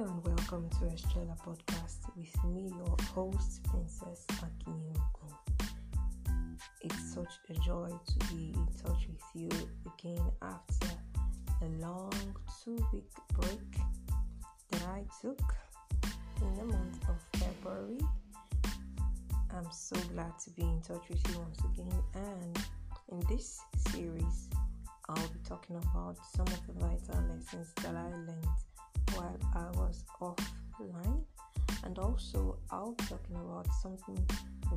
Hello 0.00 0.12
and 0.14 0.26
welcome 0.26 0.70
to 0.78 0.86
Estrella 0.94 1.36
Podcast 1.46 2.16
with 2.16 2.44
me, 2.44 2.72
your 2.74 2.96
host, 3.14 3.62
Princess 3.64 4.24
Akinyuku. 4.30 5.68
It's 6.80 7.12
such 7.12 7.34
a 7.50 7.52
joy 7.60 7.90
to 7.90 8.34
be 8.34 8.54
in 8.54 8.66
touch 8.82 9.06
with 9.10 9.22
you 9.34 9.50
again 9.98 10.24
after 10.40 10.88
a 11.60 11.66
long 11.82 12.34
two 12.64 12.82
week 12.94 13.10
break 13.34 13.76
that 14.70 14.82
I 14.88 15.04
took 15.20 15.42
in 16.40 16.54
the 16.54 16.64
month 16.64 17.06
of 17.06 17.38
February. 17.38 18.00
I'm 19.54 19.70
so 19.70 19.96
glad 20.14 20.32
to 20.44 20.50
be 20.52 20.62
in 20.62 20.80
touch 20.80 21.10
with 21.10 21.28
you 21.28 21.40
once 21.40 21.58
again, 21.74 22.02
and 22.14 22.58
in 23.12 23.20
this 23.28 23.60
series, 23.90 24.48
I'll 25.10 25.28
be 25.28 25.40
talking 25.46 25.76
about 25.76 26.16
some 26.34 26.46
of 26.46 26.66
the 26.66 26.72
vital 26.72 27.22
lessons 27.34 27.70
that 27.82 27.94
I 27.94 28.08
learned 28.08 28.46
while 29.14 29.38
I 29.54 29.70
was 29.78 30.04
offline, 30.20 31.22
and 31.84 31.98
also 31.98 32.58
I'll 32.70 32.92
be 32.92 33.04
talking 33.04 33.36
about 33.36 33.66
something 33.82 34.18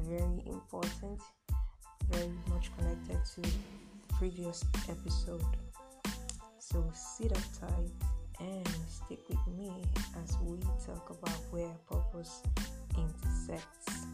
very 0.06 0.44
important, 0.46 1.22
very 2.10 2.32
much 2.50 2.72
connected 2.78 3.20
to 3.36 3.42
the 3.42 4.14
previous 4.18 4.64
episode. 4.90 5.44
So 6.60 6.92
sit 6.94 7.32
up 7.32 7.44
tight 7.60 7.92
and 8.40 8.68
stick 8.90 9.20
with 9.30 9.48
me 9.58 9.72
as 10.24 10.38
we 10.42 10.60
talk 10.86 11.10
about 11.10 11.40
where 11.52 11.76
purpose 11.90 12.42
intersects 12.98 14.06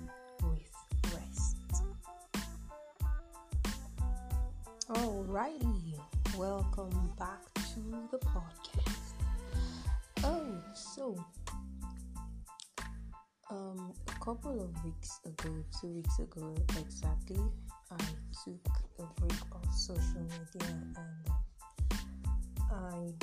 with 0.44 1.14
rest. 1.14 1.58
Alrighty, 4.90 6.00
welcome 6.38 7.12
back 7.18 7.42
to 7.54 8.08
the 8.12 8.18
podcast. 8.18 8.99
So 10.74 11.16
um, 13.50 13.94
a 14.08 14.12
couple 14.24 14.62
of 14.62 14.84
weeks 14.86 15.20
ago, 15.26 15.64
two 15.82 15.88
weeks 15.88 16.20
ago 16.20 16.56
exactly, 16.78 17.42
I 17.92 17.98
took 18.44 18.72
a 19.00 19.04
break 19.20 19.42
of 19.52 19.74
social 19.74 20.22
media 20.22 20.70
and 20.70 20.98
I 22.72 23.14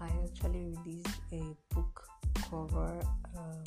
I 0.00 0.08
actually 0.24 0.74
released 0.84 1.20
a 1.32 1.74
book 1.74 2.06
cover. 2.50 3.00
Um, 3.36 3.62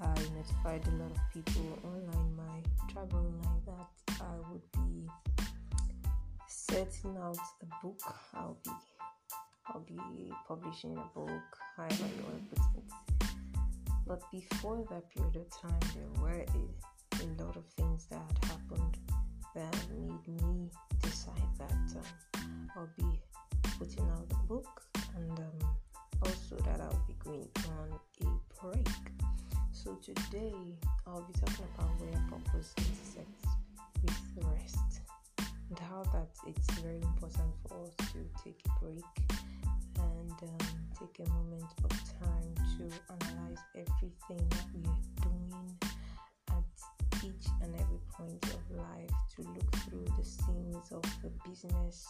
I 0.00 0.14
notified 0.34 0.86
a 0.88 1.02
lot 1.02 1.10
of 1.10 1.20
people 1.32 1.78
online, 1.84 2.36
my 2.36 2.92
tribe 2.92 3.12
online, 3.14 3.62
that 3.66 4.20
I 4.20 4.50
would 4.50 4.72
be 4.72 5.08
setting 6.48 7.16
out 7.18 7.36
a 7.62 7.86
book. 7.86 8.00
I'll 8.34 8.58
be 8.64 8.70
I'll 9.66 9.80
be 9.80 10.32
publishing 10.48 10.96
a 10.98 11.18
book, 11.18 11.58
however 11.76 11.94
you 12.16 12.22
want 12.24 12.50
to 12.50 12.60
put 12.60 12.64
it. 12.76 13.28
But 14.06 14.22
before 14.32 14.84
that 14.90 15.08
period 15.10 15.36
of 15.36 15.48
time, 15.50 15.78
there 15.94 16.22
were 16.22 16.44
a, 16.44 17.22
a 17.22 17.26
lot 17.44 17.56
of 17.56 17.64
things 17.76 18.06
that 18.10 18.20
happened 18.44 18.98
that 19.54 19.76
made 19.90 20.42
me 20.42 20.68
decide 21.00 21.34
that 21.58 21.72
um, 22.36 22.68
I'll 22.76 22.90
be 22.96 23.20
putting 23.78 24.08
out 24.10 24.26
a 24.30 24.46
book 24.46 24.82
and 25.16 25.38
um, 25.38 25.68
also 26.22 26.56
that 26.64 26.80
I'll 26.80 27.04
be 27.06 27.14
going 27.22 27.48
on 27.68 27.98
a 28.22 28.60
break. 28.60 28.88
So 29.70 29.94
today 30.02 30.54
I'll 31.06 31.22
be 31.22 31.38
talking 31.38 31.66
about 31.76 32.00
where 32.00 32.20
purpose 32.28 32.74
intersects 32.78 33.46
with 34.02 34.44
rest 34.44 35.01
and 35.72 35.88
how 35.88 36.02
that 36.12 36.28
it's 36.46 36.70
very 36.80 36.96
important 36.96 37.50
for 37.66 37.82
us 37.86 37.94
to 38.12 38.18
take 38.44 38.60
a 38.66 38.84
break 38.84 39.04
and 39.96 40.32
um, 40.42 40.58
take 40.98 41.26
a 41.26 41.30
moment 41.30 41.64
of 41.84 41.90
time 42.20 42.54
to 42.76 42.84
analyze 43.08 43.58
everything 43.74 44.48
that 44.50 44.66
we 44.74 44.84
are 44.84 45.00
doing 45.22 45.78
at 46.50 47.24
each 47.24 47.46
and 47.62 47.74
every 47.74 48.00
point 48.12 48.44
of 48.44 48.76
life, 48.76 49.16
to 49.34 49.42
look 49.42 49.76
through 49.88 50.04
the 50.18 50.24
scenes 50.24 50.92
of 50.92 51.02
the 51.22 51.30
business, 51.48 52.06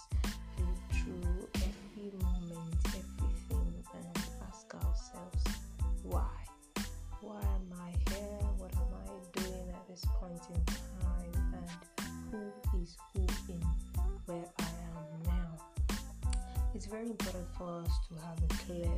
It's 16.83 16.91
very 16.91 17.11
important 17.11 17.47
for 17.57 17.79
us 17.79 17.93
to 18.09 18.15
have 18.27 18.39
a 18.43 18.65
clear 18.65 18.91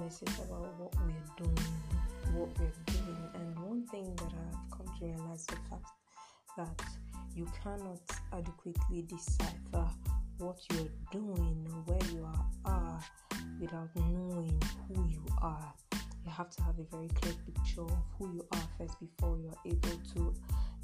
message 0.00 0.32
about 0.46 0.72
what 0.78 0.94
we're 0.96 1.44
doing, 1.44 1.68
what 2.32 2.48
we're 2.58 2.72
doing. 2.86 3.18
And 3.34 3.58
one 3.58 3.86
thing 3.88 4.16
that 4.16 4.32
I've 4.32 4.78
come 4.78 4.86
to 4.98 5.04
realize 5.04 5.44
the 5.44 5.56
fact 5.68 5.92
that 6.56 6.82
you 7.36 7.46
cannot 7.62 8.00
adequately 8.32 9.02
decipher 9.02 9.90
what 10.38 10.56
you're 10.72 10.88
doing 11.12 11.66
where 11.84 12.10
you 12.14 12.24
are, 12.24 12.46
are 12.64 13.00
without 13.60 13.90
knowing 13.94 14.58
who 14.88 15.06
you 15.10 15.22
are. 15.42 15.74
You 16.24 16.30
have 16.30 16.48
to 16.48 16.62
have 16.62 16.78
a 16.78 16.84
very 16.84 17.08
clear 17.08 17.34
picture 17.44 17.82
of 17.82 18.04
who 18.18 18.32
you 18.36 18.46
are 18.52 18.68
first 18.78 18.98
before 19.00 19.38
you're 19.38 19.52
able 19.66 20.00
to 20.14 20.34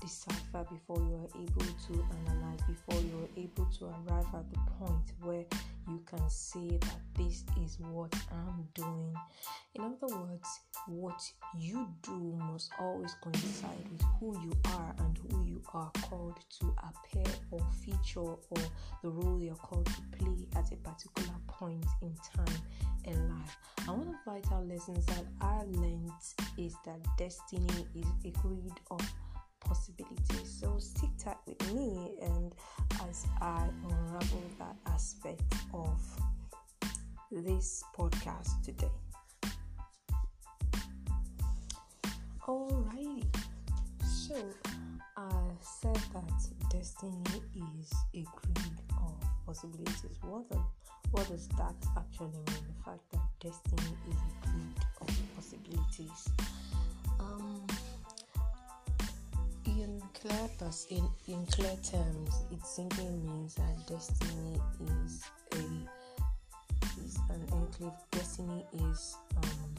decipher, 0.00 0.66
before 0.70 0.98
you're 0.98 1.42
able 1.42 1.66
to 1.86 2.04
analyze, 2.26 2.60
before 2.68 3.00
you're 3.00 3.28
able 3.36 3.66
to 3.78 3.84
arrive 3.86 4.26
at 4.34 4.50
the 4.50 4.58
point 4.78 5.12
where 5.22 5.44
you 5.88 6.00
can 6.06 6.28
say 6.28 6.78
that 6.80 7.00
this 7.14 7.44
is 7.62 7.78
what 7.80 8.14
I'm 8.32 8.66
doing. 8.74 9.14
In 9.74 9.82
other 9.82 10.14
words, 10.16 10.60
what 10.86 11.20
you 11.58 11.88
do 12.02 12.38
must 12.50 12.70
always 12.78 13.14
coincide 13.22 13.88
with 13.90 14.02
who 14.20 14.38
you 14.40 14.52
are 14.66 14.94
and 14.98 15.18
who 15.18 15.44
you 15.44 15.62
are 15.72 15.90
called 16.02 16.38
to 16.60 16.74
appear 16.82 17.34
or 17.50 17.60
feature 17.84 18.20
or 18.20 18.62
the 19.02 19.10
role 19.10 19.40
you're 19.42 19.54
called 19.56 19.86
to 19.86 20.18
play 20.18 20.46
at 20.56 20.72
a 20.72 20.76
particular 20.76 21.38
point 21.48 21.84
in 22.02 22.14
time 22.36 22.58
in 23.04 23.28
life. 23.28 23.56
And 23.80 23.88
one 23.88 24.00
of 24.00 24.06
the 24.06 24.18
vital 24.26 24.64
lessons 24.64 25.04
that 25.06 25.24
I 25.40 25.62
learned 25.66 26.10
is 26.56 26.74
that 26.84 27.00
destiny 27.18 27.86
is 27.94 28.06
a 28.24 28.30
grid 28.38 28.72
of 28.90 29.00
possibilities. 29.64 30.58
So 30.60 30.78
stick 30.78 31.10
tight 31.18 31.36
with 31.46 31.72
me 31.74 32.18
and 32.22 32.54
as 33.08 33.26
I 33.40 33.68
unravel 33.84 34.42
that 34.58 34.76
aspect 34.86 35.42
of 35.72 36.00
this 37.30 37.82
podcast 37.96 38.62
today. 38.64 38.90
Alrighty, 42.46 43.24
so 44.04 44.36
I 45.16 45.32
said 45.60 45.98
that 46.12 46.70
destiny 46.70 47.42
is 47.54 47.92
a 48.14 48.22
grid 48.36 48.78
of 48.98 49.14
possibilities. 49.46 50.18
What, 50.22 50.48
the, 50.50 50.58
what 51.10 51.26
does 51.28 51.48
that 51.48 51.74
actually 51.96 52.28
mean? 52.28 52.44
The 52.44 52.84
fact 52.84 53.00
that 53.12 53.22
destiny 53.40 53.96
is 54.10 54.16
a 54.16 54.46
grid 54.46 54.76
of 55.00 55.08
possibilities. 55.34 56.28
Um, 57.18 57.66
in 59.80 60.00
clear 60.14 60.48
in, 60.90 61.08
in 61.26 61.46
clear 61.46 61.76
terms, 61.82 62.42
it 62.50 62.64
simply 62.64 63.08
means 63.08 63.54
that 63.56 63.86
destiny 63.86 64.60
is 64.80 65.24
a 65.52 65.56
is 67.04 67.18
an 67.30 67.42
enclave. 67.52 67.92
Destiny 68.10 68.64
is 68.90 69.16
um, 69.36 69.74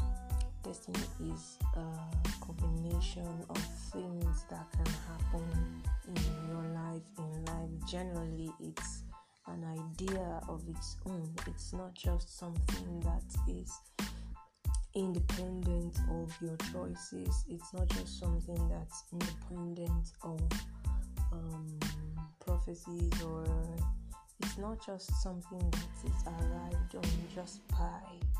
destiny 0.63 0.99
is 1.31 1.57
a 1.75 2.45
combination 2.45 3.27
of 3.49 3.57
things 3.91 4.45
that 4.49 4.67
can 4.71 4.93
happen 5.07 5.83
in 6.07 6.49
your 6.49 6.63
life. 6.73 7.03
In 7.17 7.45
life, 7.45 7.89
generally, 7.89 8.51
it's 8.59 9.03
an 9.47 9.63
idea 9.63 10.41
of 10.49 10.61
its 10.69 10.97
own. 11.05 11.29
It's 11.47 11.73
not 11.73 11.93
just 11.93 12.37
something 12.37 12.99
that 13.01 13.23
is 13.47 13.71
independent 14.95 15.97
of 16.09 16.33
your 16.41 16.57
choices. 16.71 17.45
It's 17.49 17.73
not 17.73 17.87
just 17.89 18.19
something 18.19 18.69
that's 18.69 19.03
independent 19.11 20.11
of 20.23 20.41
um, 21.31 21.79
prophecies 22.39 23.11
or 23.23 23.45
it's 24.41 24.57
not 24.57 24.85
just 24.85 25.21
something 25.21 25.71
that 25.71 26.09
is 26.09 26.23
arrived 26.27 26.95
on 26.95 27.03
just 27.33 27.67
by 27.69 27.99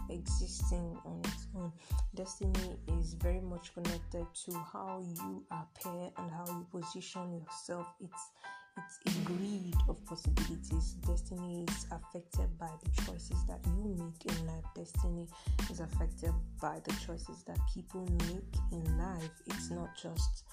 existing 0.09 0.97
on 1.05 1.19
its 1.25 1.47
own. 1.55 1.71
Destiny 2.15 2.77
is 2.99 3.13
very 3.13 3.41
much 3.41 3.73
connected 3.73 4.25
to 4.45 4.51
how 4.73 5.03
you 5.03 5.43
appear 5.51 6.09
and 6.17 6.31
how 6.31 6.45
you 6.47 6.65
position 6.71 7.33
yourself. 7.33 7.87
It's 8.01 8.29
it's 8.77 8.99
a 9.05 9.19
grid 9.25 9.75
of 9.87 10.03
possibilities. 10.05 10.95
Destiny 11.07 11.65
is 11.67 11.85
affected 11.91 12.57
by 12.59 12.69
the 12.83 13.01
choices 13.03 13.37
that 13.47 13.59
you 13.65 13.95
make 13.97 14.33
in 14.33 14.47
life. 14.47 14.65
Destiny 14.75 15.27
is 15.71 15.79
affected 15.79 16.33
by 16.61 16.81
the 16.83 16.93
choices 17.05 17.43
that 17.47 17.59
people 17.73 18.07
make 18.27 18.55
in 18.71 18.97
life. 18.97 19.31
It's 19.47 19.71
not 19.71 19.89
just 19.95 20.43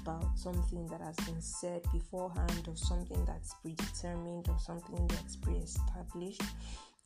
about 0.00 0.38
something 0.38 0.86
that 0.88 1.00
has 1.00 1.16
been 1.26 1.40
said 1.40 1.82
beforehand 1.92 2.66
or 2.68 2.76
something 2.76 3.24
that's 3.24 3.54
predetermined 3.62 4.48
or 4.48 4.58
something 4.58 5.06
that's 5.08 5.36
pre 5.36 5.54
established. 5.54 6.42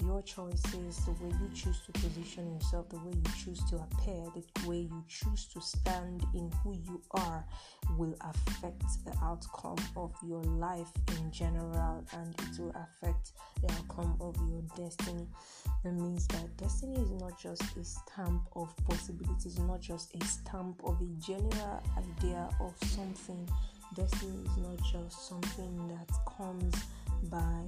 Your 0.01 0.23
choices, 0.23 1.05
the 1.05 1.13
way 1.13 1.33
you 1.41 1.51
choose 1.55 1.81
to 1.87 1.93
position 1.93 2.53
yourself, 2.53 2.89
the 2.89 2.97
way 2.99 3.13
you 3.13 3.33
choose 3.45 3.63
to 3.71 3.77
appear, 3.77 4.25
the 4.35 4.69
way 4.69 4.81
you 4.81 5.05
choose 5.09 5.47
to 5.47 5.61
stand 5.61 6.25
in 6.35 6.51
who 6.63 6.73
you 6.73 7.01
are 7.13 7.45
will 7.97 8.15
affect 8.21 8.83
the 9.05 9.13
outcome 9.23 9.79
of 9.97 10.13
your 10.27 10.43
life 10.43 10.91
in 11.19 11.31
general 11.31 12.05
and 12.15 12.35
it 12.41 12.61
will 12.61 12.75
affect 12.75 13.33
the 13.63 13.73
outcome 13.75 14.17
of 14.21 14.37
your 14.49 14.63
destiny. 14.77 15.27
That 15.85 15.93
means 15.93 16.27
that 16.29 16.57
destiny 16.57 17.01
is 17.01 17.11
not 17.13 17.39
just 17.39 17.63
a 17.77 17.85
stamp 17.85 18.43
of 18.55 18.75
possibilities, 18.89 19.59
not 19.59 19.81
just 19.81 20.15
a 20.15 20.25
stamp 20.25 20.81
of 20.85 21.01
a 21.01 21.21
general 21.21 21.83
idea 21.97 22.49
of 22.61 22.75
something. 22.89 23.49
Destiny 23.95 24.43
is 24.45 24.57
not 24.59 24.79
just 24.93 25.29
something 25.29 25.89
that 25.89 26.11
comes 26.37 26.75
by 27.25 27.63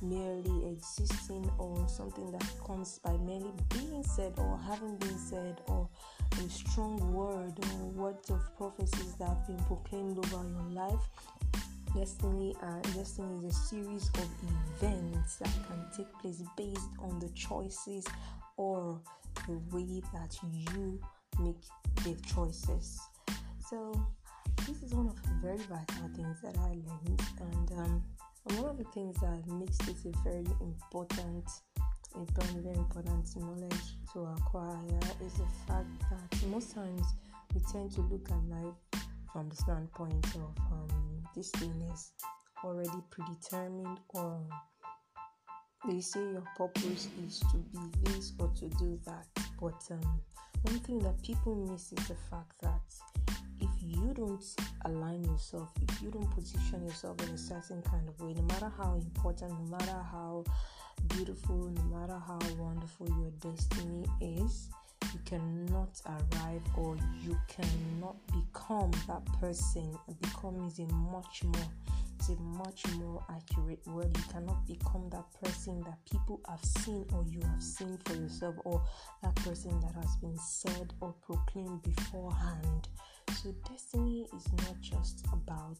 merely 0.00 0.70
existing 0.70 1.48
or 1.58 1.86
something 1.88 2.30
that 2.32 2.44
comes 2.66 2.98
by 2.98 3.16
merely 3.18 3.52
being 3.70 4.02
said 4.02 4.32
or 4.36 4.58
having 4.66 4.96
been 4.96 5.18
said 5.18 5.60
or 5.68 5.88
a 6.44 6.48
strong 6.48 7.12
word 7.12 7.52
or 7.58 7.86
words 7.90 8.30
of 8.30 8.40
prophecies 8.56 9.14
that 9.18 9.28
have 9.28 9.46
been 9.46 9.62
proclaimed 9.64 10.18
over 10.18 10.48
your 10.48 10.70
life. 10.70 11.00
Destiny 11.94 12.56
uh, 12.62 12.80
destiny 12.94 13.46
is 13.46 13.54
a 13.54 13.58
series 13.58 14.10
of 14.14 14.28
events 14.80 15.36
that 15.36 15.52
can 15.68 15.84
take 15.96 16.10
place 16.20 16.42
based 16.56 16.88
on 17.00 17.18
the 17.18 17.28
choices 17.30 18.06
or 18.56 18.98
the 19.46 19.58
way 19.70 20.02
that 20.14 20.36
you 20.42 20.98
make 21.38 21.60
the 22.04 22.16
choices. 22.26 23.00
So 23.68 23.92
this 24.66 24.82
is 24.82 24.94
one 24.94 25.08
of 25.08 25.20
the 25.22 25.28
very 25.42 25.58
vital 25.58 26.08
things 26.14 26.40
that 26.40 26.56
i 26.58 26.68
learned 26.68 27.22
and 27.40 27.72
um, 27.78 28.02
and 28.48 28.58
one 28.58 28.70
of 28.70 28.78
the 28.78 28.84
things 28.84 29.16
that 29.20 29.46
makes 29.46 29.78
this 29.78 30.04
a 30.04 30.12
very 30.24 30.44
important, 30.60 31.44
a 32.14 32.40
very, 32.40 32.76
important 32.76 33.36
knowledge 33.36 33.96
to 34.12 34.20
acquire 34.36 35.00
is 35.24 35.34
the 35.34 35.46
fact 35.66 35.86
that 36.10 36.48
most 36.48 36.74
times 36.74 37.06
we 37.54 37.60
tend 37.72 37.92
to 37.92 38.00
look 38.02 38.28
at 38.30 38.42
life 38.48 39.02
from 39.32 39.48
the 39.48 39.56
standpoint 39.56 40.26
of 40.34 40.52
um, 40.72 41.22
this 41.36 41.50
thing 41.50 41.72
is 41.92 42.12
already 42.64 42.90
predetermined 43.10 43.98
or 44.10 44.40
they 45.88 46.00
say 46.00 46.20
your 46.20 46.44
purpose 46.56 47.08
is 47.26 47.40
to 47.50 47.56
be 47.56 47.78
this 48.04 48.32
or 48.38 48.48
to 48.58 48.68
do 48.70 48.98
that. 49.04 49.26
But 49.60 49.80
um, 49.90 50.20
one 50.62 50.78
thing 50.80 50.98
that 51.00 51.22
people 51.22 51.54
miss 51.54 51.92
is 51.92 52.08
the 52.08 52.16
fact 52.30 52.52
that 52.60 52.80
you 53.82 54.12
don't 54.14 54.44
align 54.84 55.24
yourself, 55.24 55.70
if 55.88 56.02
you 56.02 56.10
don't 56.10 56.30
position 56.30 56.84
yourself 56.86 57.20
in 57.22 57.34
a 57.34 57.38
certain 57.38 57.82
kind 57.82 58.08
of 58.08 58.20
way, 58.20 58.34
no 58.34 58.42
matter 58.42 58.70
how 58.76 58.94
important, 58.94 59.52
no 59.52 59.76
matter 59.76 60.00
how 60.10 60.44
beautiful, 61.08 61.56
no 61.56 61.82
matter 61.98 62.20
how 62.26 62.38
wonderful 62.58 63.08
your 63.08 63.30
destiny 63.52 64.04
is, 64.20 64.68
you 65.12 65.20
cannot 65.24 66.00
arrive 66.06 66.62
or 66.76 66.96
you 67.22 67.36
cannot 67.48 68.16
become 68.28 68.90
that 69.06 69.24
person. 69.40 69.96
Become 70.20 70.64
is 70.66 70.78
a 70.78 70.86
much 70.92 71.44
more 71.44 71.68
it's 72.22 72.28
a 72.28 72.40
much 72.40 72.86
more 72.98 73.20
accurate 73.30 73.84
word. 73.88 74.16
You 74.16 74.22
cannot 74.32 74.64
become 74.64 75.10
that 75.10 75.24
person 75.42 75.80
that 75.80 75.98
people 76.08 76.40
have 76.48 76.64
seen 76.64 77.04
or 77.12 77.24
you 77.28 77.40
have 77.40 77.60
seen 77.60 77.98
for 78.04 78.14
yourself 78.14 78.54
or 78.64 78.80
that 79.24 79.34
person 79.36 79.80
that 79.80 79.92
has 79.94 80.14
been 80.16 80.38
said 80.38 80.92
or 81.00 81.12
proclaimed 81.26 81.82
beforehand. 81.82 82.86
So, 83.40 83.54
destiny 83.68 84.26
is 84.36 84.52
not 84.52 84.80
just 84.80 85.24
about 85.32 85.78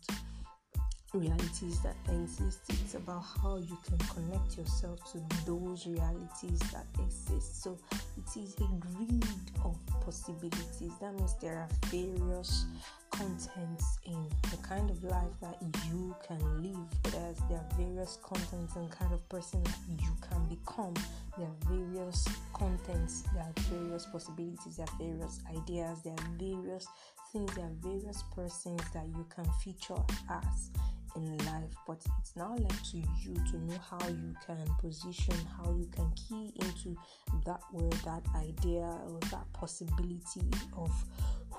realities 1.15 1.81
that 1.83 1.97
exist, 2.09 2.61
it's 2.71 2.95
about 2.95 3.23
how 3.43 3.59
you 3.59 3.77
can 3.87 3.99
connect 3.99 4.57
yourself 4.57 4.99
to 5.13 5.21
those 5.45 5.87
realities 5.87 6.59
that 6.73 6.87
exist. 6.99 7.63
So, 7.63 7.79
it 8.17 8.41
is 8.41 8.55
a 8.55 8.69
grid 8.81 9.25
of 9.65 9.77
possibilities. 10.05 10.93
That 11.01 11.15
means 11.15 11.35
there 11.41 11.57
are 11.57 11.69
various 11.87 12.65
contents 13.13 13.99
in 14.07 14.27
the 14.51 14.57
kind 14.59 14.91
of 14.91 15.03
life 15.05 15.33
that 15.41 15.57
you 15.87 16.15
can 16.27 16.41
live. 16.63 17.13
There's, 17.13 17.39
there 17.49 17.59
are 17.59 17.69
various 17.77 18.19
contents 18.23 18.77
and 18.77 18.91
kind 18.91 19.13
of 19.13 19.27
person 19.29 19.63
you 19.89 20.11
can 20.29 20.45
become. 20.49 20.95
There 21.39 21.47
are 21.47 21.75
various 21.75 22.27
contents, 22.53 23.23
there 23.35 23.43
are 23.43 23.63
various 23.71 24.07
possibilities, 24.07 24.77
there 24.77 24.87
are 24.87 24.99
various 24.99 25.41
ideas, 25.51 26.03
there 26.03 26.15
are 26.15 26.31
various 26.39 26.87
things, 27.33 27.55
there 27.55 27.67
are 27.67 27.77
various 27.81 28.23
persons 28.35 28.83
that 28.95 29.07
you 29.07 29.27
can 29.35 29.47
feature 29.63 30.03
as 30.31 30.71
in 31.17 31.37
life 31.39 31.75
but 31.87 31.99
it's 32.21 32.35
now 32.37 32.55
left 32.57 32.91
to 32.91 32.97
you 32.97 33.35
to 33.51 33.59
know 33.67 33.79
how 33.91 34.09
you 34.09 34.35
can 34.47 34.57
position 34.81 35.35
how 35.59 35.71
you 35.73 35.87
can 35.95 36.11
key 36.13 36.53
into 36.57 36.97
that 37.45 37.61
word 37.73 37.93
that 38.05 38.23
idea 38.37 38.81
or 38.81 39.19
that 39.31 39.45
possibility 39.53 40.49
of 40.77 40.91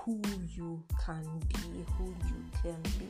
who 0.03 0.21
you 0.55 0.83
can 1.05 1.23
be 1.49 1.85
who 1.97 2.05
you 2.27 2.45
can 2.61 2.81
be 2.99 3.07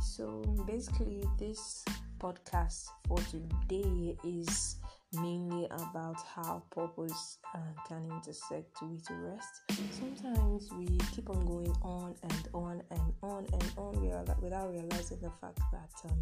so 0.00 0.42
basically 0.66 1.24
this 1.38 1.84
podcast 2.18 2.88
for 3.08 3.18
today 3.30 4.16
is 4.24 4.76
mainly 5.20 5.66
about 5.66 6.16
how 6.34 6.62
purpose 6.70 7.38
uh, 7.54 7.58
can 7.86 8.04
intersect 8.10 8.80
with 8.82 9.06
rest. 9.10 9.62
Sometimes 9.90 10.70
we 10.72 10.86
keep 11.14 11.30
on 11.30 11.44
going 11.46 11.74
on 11.82 12.14
and 12.22 12.48
on 12.52 12.82
and 12.90 13.12
on 13.22 13.46
and 13.52 13.72
on 13.76 14.00
without 14.40 14.70
realizing 14.70 15.18
the 15.20 15.30
fact 15.40 15.60
that 15.72 16.10
um, 16.10 16.18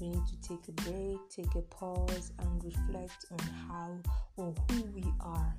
we 0.00 0.08
need 0.08 0.22
to 0.26 0.48
take 0.48 0.68
a 0.68 0.72
break, 0.82 1.18
take 1.30 1.54
a 1.56 1.62
pause, 1.62 2.32
and 2.38 2.64
reflect 2.64 3.26
on 3.32 3.38
how 3.68 3.98
or 4.36 4.54
who 4.70 4.82
we 4.94 5.04
are. 5.20 5.54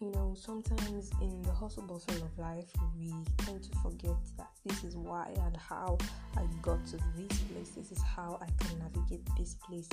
You 0.00 0.12
know, 0.12 0.32
sometimes 0.38 1.10
in 1.20 1.42
the 1.42 1.50
hustle 1.50 1.82
bustle 1.82 2.22
of 2.24 2.38
life, 2.38 2.70
we 2.96 3.12
tend 3.38 3.64
to 3.64 3.78
forget 3.82 4.16
that 4.36 4.50
this 4.68 4.84
is 4.84 4.96
why 4.96 5.32
and 5.44 5.56
how 5.56 5.98
I 6.36 6.42
got 6.62 6.84
to 6.86 6.98
this 7.16 7.38
place. 7.38 7.70
This 7.70 7.90
is 7.90 8.02
how 8.02 8.38
I 8.40 8.64
can 8.64 8.78
navigate 8.78 9.26
this 9.36 9.54
place 9.54 9.88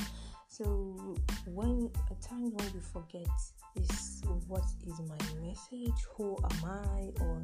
so 0.57 1.17
when 1.47 1.89
at 2.09 2.21
times 2.21 2.53
when 2.53 2.73
you 2.73 2.79
forget 2.79 3.27
is 3.75 4.21
what 4.47 4.63
is 4.87 5.01
my 5.01 5.17
message, 5.45 6.05
who 6.15 6.37
am 6.41 6.65
I, 6.65 7.11
or 7.19 7.41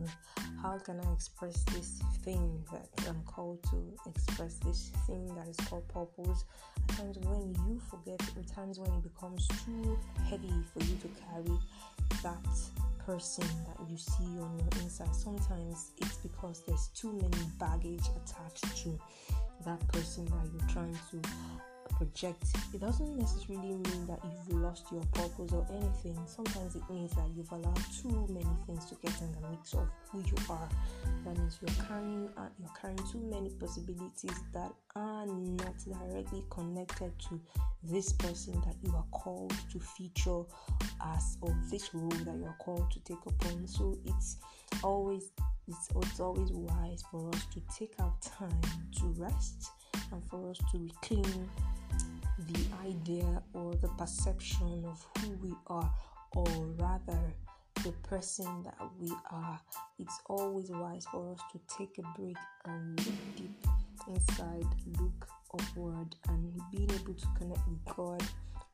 how 0.62 0.78
can 0.78 0.98
I 1.02 1.12
express 1.12 1.62
this 1.74 2.02
thing 2.24 2.64
that 2.72 2.88
I'm 3.10 3.22
called 3.24 3.64
to 3.64 4.10
express, 4.10 4.60
this 4.66 4.92
thing 5.08 5.26
that 5.36 5.46
is 5.50 5.58
called 5.68 5.90
purpose. 5.90 6.46
At 6.90 6.96
times 6.96 7.18
when 7.26 7.54
you 7.68 7.82
forget, 7.90 8.22
at 8.22 8.48
times 8.48 8.80
when 8.80 8.90
it 8.92 9.04
becomes 9.04 9.46
too 9.66 10.00
heavy 10.30 10.54
for 10.72 10.82
you 10.86 10.96
to 11.02 11.10
carry 11.28 11.60
that 12.24 12.48
person 13.06 13.46
that 13.68 13.90
you 13.90 13.98
see 13.98 14.40
on 14.40 14.58
your 14.58 14.84
inside, 14.84 15.14
sometimes 15.14 15.92
it's 15.98 16.16
because 16.16 16.64
there's 16.66 16.88
too 16.96 17.12
many 17.22 17.44
baggage 17.60 18.06
attached 18.24 18.84
to 18.84 19.00
that 19.66 19.86
person 19.90 20.26
that 20.26 20.50
you're 20.54 20.70
trying 20.70 20.98
to 21.12 21.22
project, 22.02 22.44
it 22.74 22.82
doesn't 22.82 23.18
necessarily 23.18 23.76
mean 23.76 24.08
that 24.08 24.20
you've 24.24 24.60
lost 24.60 24.86
your 24.92 25.04
purpose 25.14 25.52
or 25.52 25.66
anything. 25.72 26.18
Sometimes 26.26 26.76
it 26.76 26.82
means 26.90 27.12
that 27.12 27.28
you've 27.36 27.52
allowed 27.52 27.80
too 28.02 28.28
many 28.30 28.56
things 28.66 28.86
to 28.86 28.96
get 28.96 29.14
in 29.22 29.32
the 29.34 29.50
mix 29.50 29.74
of 29.74 29.88
who 30.10 30.20
you 30.20 30.36
are. 30.50 30.70
That 31.26 31.38
means 31.38 31.60
you're 31.62 31.86
carrying 31.86 32.30
uh, 32.38 32.48
you're 32.60 32.74
carrying 32.80 32.98
too 33.12 33.20
many 33.20 33.50
possibilities 33.50 34.38
that 34.54 34.72
are 34.96 35.28
not 35.28 35.76
directly 35.86 36.44
connected 36.50 37.12
to 37.30 37.40
this 37.84 38.14
person 38.14 38.54
that 38.66 38.76
you 38.84 38.96
are 38.96 39.06
called 39.12 39.54
to 39.72 39.80
feature 39.80 40.44
as 41.14 41.38
or 41.42 41.56
this 41.70 41.94
role 41.94 42.10
that 42.10 42.36
you 42.36 42.46
are 42.46 42.58
called 42.60 42.90
to 42.92 43.00
take 43.02 43.24
upon. 43.28 43.68
So 43.68 43.98
it's 44.06 44.38
always 44.84 45.32
it's, 45.72 46.20
always 46.20 46.52
wise 46.52 47.04
for 47.10 47.30
us 47.30 47.46
to 47.54 47.62
take 47.78 47.94
our 48.00 48.14
time 48.22 48.62
to 48.98 49.06
rest 49.18 49.72
and 50.12 50.24
for 50.30 50.50
us 50.50 50.58
to 50.72 50.78
reclaim 50.80 51.50
the 52.48 52.66
idea 52.86 53.42
or 53.54 53.74
the 53.76 53.88
perception 53.90 54.84
of 54.86 55.06
who 55.18 55.32
we 55.44 55.54
are, 55.68 55.92
or 56.36 56.46
rather, 56.78 57.20
the 57.84 57.92
person 58.04 58.64
that 58.64 58.78
we 59.00 59.12
are. 59.32 59.60
It's 60.00 60.20
always 60.28 60.70
wise 60.70 61.06
for 61.12 61.32
us 61.32 61.40
to 61.52 61.78
take 61.78 61.98
a 61.98 62.20
break 62.20 62.38
and 62.66 63.00
look 63.06 63.16
deep 63.36 63.68
inside, 64.08 64.66
look 65.00 65.28
upward, 65.54 66.16
and 66.30 66.60
being 66.72 66.90
able 66.92 67.14
to 67.14 67.28
connect 67.38 67.68
with 67.68 67.96
God 67.96 68.24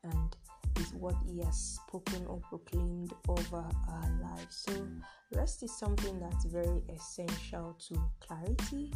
and 0.03 0.35
is 0.79 0.93
what 0.93 1.15
He 1.25 1.43
has 1.43 1.57
spoken 1.57 2.25
or 2.27 2.39
proclaimed 2.49 3.13
over 3.27 3.57
our 3.57 4.19
lives. 4.21 4.65
So, 4.67 4.87
rest 5.33 5.63
is 5.63 5.77
something 5.77 6.19
that's 6.19 6.45
very 6.45 6.81
essential 6.93 7.77
to 7.87 8.01
clarity, 8.19 8.91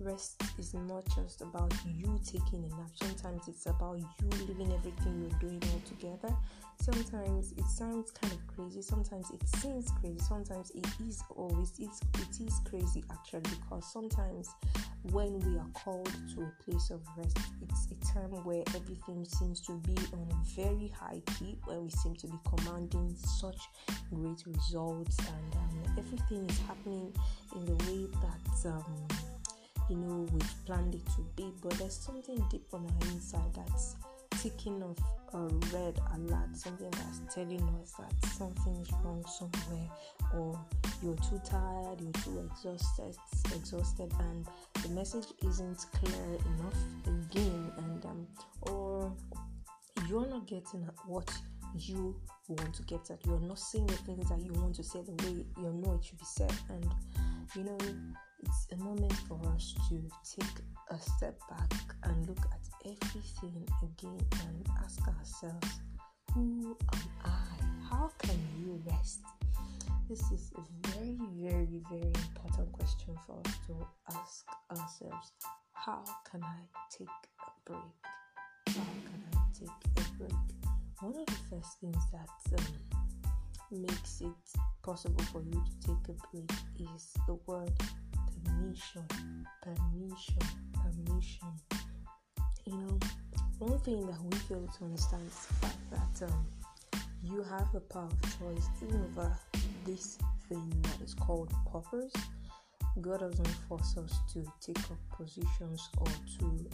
rest 0.00 0.42
is 0.58 0.74
not 0.74 1.04
just 1.14 1.40
about 1.40 1.72
you 1.86 2.18
taking 2.24 2.64
a 2.64 2.68
nap. 2.76 2.90
Sometimes 2.94 3.48
it's 3.48 3.66
about 3.66 3.98
you 3.98 4.28
leaving 4.46 4.72
everything 4.72 5.20
you're 5.20 5.38
doing 5.40 5.62
all 5.72 5.80
together. 5.86 6.34
Sometimes 6.80 7.52
it 7.52 7.66
sounds 7.66 8.10
kind 8.10 8.32
of 8.32 8.46
crazy. 8.46 8.82
Sometimes 8.82 9.30
it 9.30 9.46
seems 9.60 9.90
crazy. 10.00 10.18
Sometimes 10.20 10.70
it 10.70 10.86
is 11.06 11.22
always 11.34 11.72
it's 11.78 12.00
it 12.14 12.46
is 12.46 12.60
crazy 12.68 13.04
actually 13.10 13.42
because 13.50 13.92
sometimes 13.92 14.48
when 15.12 15.38
we 15.40 15.58
are 15.58 15.66
called 15.74 16.10
to 16.34 16.42
a 16.42 16.62
place 16.62 16.90
of 16.90 17.00
rest, 17.16 17.38
it's 17.62 17.88
a 17.90 18.12
time 18.12 18.30
where 18.44 18.62
everything 18.74 19.24
seems 19.24 19.60
to 19.60 19.72
be 19.78 19.96
on 20.12 20.28
a 20.30 20.60
very 20.60 20.92
high 20.98 21.22
key, 21.38 21.58
where 21.64 21.80
we 21.80 21.90
seem 21.90 22.14
to 22.16 22.26
be 22.26 22.38
commanding 22.56 23.14
such 23.16 23.60
great 24.12 24.42
results, 24.46 25.18
and 25.18 25.54
um, 25.56 25.94
everything 25.96 26.48
is 26.48 26.58
happening 26.60 27.12
in 27.54 27.64
the 27.64 27.74
way 27.84 28.06
that 28.20 28.70
um, 28.70 28.84
you 29.88 29.96
know 29.96 30.26
we've 30.32 30.66
planned 30.66 30.94
it 30.94 31.04
to 31.06 31.24
be 31.36 31.52
but 31.62 31.72
there's 31.78 31.94
something 31.94 32.42
deep 32.50 32.66
on 32.72 32.84
our 32.84 33.12
inside 33.12 33.54
that's 33.54 33.96
ticking 34.42 34.82
off 34.82 34.98
a 35.34 35.38
red 35.74 35.98
alert 36.14 36.54
something 36.54 36.90
that's 36.90 37.20
telling 37.34 37.62
us 37.80 37.92
that 37.98 38.30
something 38.30 38.76
is 38.76 38.90
wrong 39.02 39.24
somewhere 39.26 39.88
or 40.36 40.58
you're 41.02 41.16
too 41.16 41.40
tired 41.44 42.00
you're 42.00 42.12
too 42.24 42.48
exhausted 42.50 43.16
exhausted 43.56 44.12
and 44.20 44.46
the 44.82 44.88
message 44.90 45.26
isn't 45.46 45.86
clear 45.92 46.24
enough 46.24 46.78
again 47.06 47.72
and 47.78 48.04
um, 48.04 48.26
or 48.62 49.12
you're 50.08 50.26
not 50.26 50.46
getting 50.46 50.88
what 51.06 51.30
you 51.74 52.16
want 52.48 52.74
to 52.74 52.82
get 52.84 53.10
at. 53.10 53.24
You're 53.26 53.40
not 53.40 53.58
saying 53.58 53.86
the 53.86 53.94
things 53.94 54.28
that 54.30 54.40
you 54.40 54.52
want 54.52 54.74
to 54.76 54.82
say 54.82 55.00
the 55.02 55.12
way 55.24 55.44
you 55.56 55.72
know 55.72 55.94
it 55.94 56.04
should 56.04 56.18
be 56.18 56.24
said 56.24 56.52
and 56.70 56.86
you 57.54 57.64
know 57.64 57.78
it's 58.40 58.66
a 58.72 58.76
moment 58.76 59.12
for 59.28 59.40
us 59.54 59.74
to 59.88 60.00
take 60.24 60.58
a 60.90 60.98
step 60.98 61.38
back 61.48 61.72
and 62.04 62.28
look 62.28 62.44
at 62.52 62.60
everything 62.84 63.66
again 63.82 64.24
and 64.46 64.66
ask 64.82 65.00
ourselves, 65.08 65.80
Who 66.34 66.76
am 66.92 67.00
I? 67.24 67.30
How 67.90 68.10
can 68.18 68.38
you 68.60 68.80
rest? 68.86 69.20
This 70.08 70.20
is 70.32 70.52
a 70.56 70.88
very, 70.88 71.16
very, 71.36 71.82
very 71.90 72.06
important 72.06 72.72
question 72.72 73.16
for 73.26 73.40
us 73.44 73.54
to 73.66 73.86
ask 74.16 74.46
ourselves. 74.70 75.32
How 75.72 76.02
can 76.30 76.42
I 76.42 76.60
take 76.90 77.08
a 77.08 77.70
break? 77.70 77.80
How 78.68 78.72
can 78.74 79.22
I 79.34 79.38
take 79.58 79.68
a 79.96 80.18
break? 80.18 80.32
One 81.00 81.14
of 81.16 81.26
the 81.26 81.40
first 81.50 81.80
things 81.80 82.02
that 82.12 82.58
um, 82.58 83.82
makes 83.82 84.20
it 84.20 84.60
possible 84.82 85.24
for 85.32 85.42
you 85.42 85.62
to 85.82 85.86
take 85.86 86.08
a 86.08 86.26
break 86.32 86.50
is 86.94 87.12
the 87.26 87.38
word 87.46 87.70
permission, 88.44 89.04
permission, 89.62 90.38
permission. 90.74 91.48
You 92.66 92.76
know, 92.76 92.98
one 93.58 93.78
thing 93.80 94.06
that 94.06 94.22
we 94.22 94.36
fail 94.36 94.68
to 94.78 94.84
understand 94.84 95.22
is 95.26 95.46
the 95.46 95.54
fact 95.54 96.20
that 96.20 96.26
um, 96.26 96.46
you 97.22 97.42
have 97.42 97.72
the 97.72 97.80
power 97.80 98.08
of 98.10 98.22
choice 98.38 98.68
even 98.82 99.00
over 99.10 99.36
this 99.84 100.18
thing 100.48 100.70
that 100.82 101.00
is 101.00 101.14
called 101.14 101.52
purpose. 101.70 102.12
God 103.00 103.20
doesn't 103.20 103.48
force 103.68 103.96
us 103.96 104.18
to 104.32 104.44
take 104.60 104.78
up 104.90 104.98
positions 105.16 105.88
or 105.98 106.06
to 106.38 106.68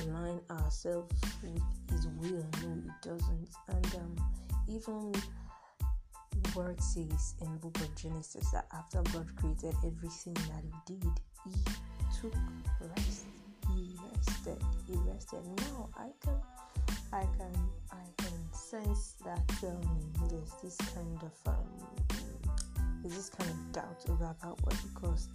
align 0.00 0.40
ourselves 0.50 1.20
with 1.42 1.62
His 1.90 2.06
will. 2.18 2.44
No, 2.62 2.82
it 2.86 3.08
doesn't. 3.08 3.48
And 3.68 3.94
um, 3.96 4.16
even 4.68 5.12
word 6.54 6.80
says 6.80 7.34
in 7.40 7.52
the 7.52 7.58
book 7.58 7.76
of 7.80 7.94
Genesis 7.94 8.50
that 8.50 8.66
after 8.72 9.02
God 9.12 9.26
created 9.36 9.74
everything 9.84 10.34
that 10.34 10.62
He 10.62 10.94
did, 10.94 11.12
He 11.44 11.52
took 12.20 12.34
rest. 12.96 13.24
He 13.74 13.96
rested. 14.12 14.62
He 14.86 14.94
rested. 15.08 15.44
Now 15.58 15.88
I 15.96 16.10
can, 16.20 16.38
I 17.12 17.24
can, 17.38 17.52
I 17.90 18.22
can 18.22 18.52
sense 18.52 19.14
that 19.24 19.50
um, 19.64 20.12
there's 20.28 20.52
this 20.62 20.76
kind 20.94 21.20
of 21.22 21.52
um, 21.52 21.64
there's 23.02 23.16
this 23.16 23.28
kind 23.28 23.50
of 23.50 23.72
doubt 23.72 24.04
over 24.08 24.34
that 24.42 24.62
word 24.62 24.78
because 24.94 25.28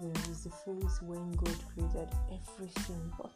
there 0.00 0.12
is 0.30 0.44
the 0.44 0.50
phrase 0.50 1.00
when 1.02 1.32
God 1.32 1.56
created 1.74 2.08
everything, 2.30 3.12
but 3.18 3.30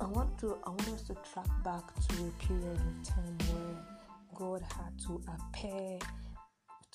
I 0.00 0.06
want 0.06 0.38
to 0.40 0.58
I 0.64 0.70
want 0.70 0.88
us 0.88 1.02
to 1.02 1.14
track 1.32 1.48
back 1.64 1.94
to 2.08 2.14
a 2.24 2.46
period 2.46 2.76
of 2.76 3.08
time 3.08 3.38
where 3.52 3.89
God 4.40 4.62
had 4.62 4.98
to 5.06 5.20
appear 5.28 5.98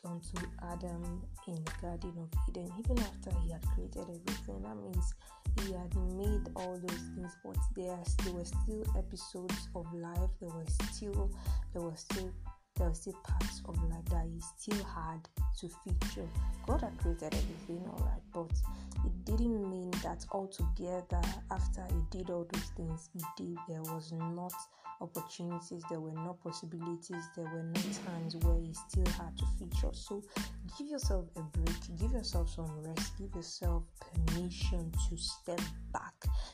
unto 0.03 0.37
Adam 0.63 1.21
in 1.47 1.55
the 1.55 1.71
Garden 1.79 2.13
of 2.17 2.29
Eden, 2.49 2.71
even 2.79 2.97
after 2.99 3.29
he 3.43 3.51
had 3.51 3.61
created 3.67 4.01
everything. 4.01 4.63
That 4.63 4.75
means 4.77 5.13
he 5.61 5.73
had 5.73 5.95
made 6.17 6.49
all 6.55 6.79
those 6.79 7.01
things, 7.13 7.37
but 7.43 7.57
there, 7.75 7.99
there 8.23 8.33
were 8.33 8.45
still 8.45 8.83
episodes 8.97 9.69
of 9.75 9.85
life. 9.93 10.31
There 10.41 10.49
were 10.49 10.65
still 10.91 11.31
there 11.71 11.83
were 11.83 11.95
still 11.95 12.31
there 12.77 12.87
were 12.87 12.93
still 12.93 13.13
parts 13.23 13.61
of 13.67 13.81
life 13.83 14.05
that 14.05 14.25
he 14.25 14.41
still 14.57 14.83
had 14.85 15.27
to 15.59 15.69
feature. 15.83 16.27
God 16.67 16.81
had 16.81 16.97
created 16.97 17.33
everything, 17.33 17.87
alright, 17.87 18.21
but 18.33 18.51
it 19.05 19.25
didn't 19.25 19.69
mean 19.69 19.91
that 20.03 20.25
altogether 20.31 21.21
after 21.51 21.85
he 21.89 22.17
did 22.17 22.29
all 22.29 22.47
those 22.51 22.71
things 22.75 23.09
he 23.13 23.21
did, 23.37 23.57
there 23.67 23.81
was 23.81 24.11
not 24.11 24.53
opportunities, 25.01 25.83
there 25.89 25.99
were 25.99 26.11
no 26.11 26.37
possibilities, 26.43 27.23
there 27.35 27.45
were 27.45 27.63
no 27.63 27.81
times 28.05 28.35
where 28.37 28.59
he 28.59 28.73
still 28.73 29.05
had 29.13 29.37
to 29.37 29.45
feature. 29.59 29.93
So 29.93 30.23
give 30.77 30.87
yourself 30.87 31.25
a 31.35 31.41
break, 31.41 31.99
give 31.99 32.11
yourself 32.11 32.49
some 32.49 32.69
rest, 32.81 33.13
give 33.17 33.33
yourself 33.35 33.83
permission 34.25 34.91
to 35.09 35.17
step 35.17 35.61
back 35.91 36.13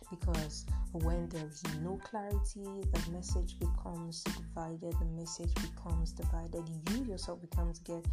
because 0.10 0.66
when 0.92 1.30
there 1.30 1.46
is 1.46 1.64
no 1.82 2.00
clarity, 2.04 2.66
the 2.66 3.12
message 3.12 3.58
becomes 3.60 4.24
divided, 4.24 4.94
the 5.00 5.06
message 5.16 5.54
becomes 5.56 6.11
divided, 6.12 6.64
you 6.90 7.06
yourself 7.06 7.42
becomes 7.42 7.80
get 7.80 8.06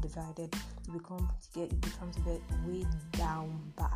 divided, 0.00 0.54
you 0.86 0.92
become 0.92 1.30
get 1.54 1.70
you 1.70 1.78
become 1.78 2.10
to 2.12 2.20
get 2.20 2.40
weighed 2.64 2.86
down 3.12 3.72
by 3.76 3.86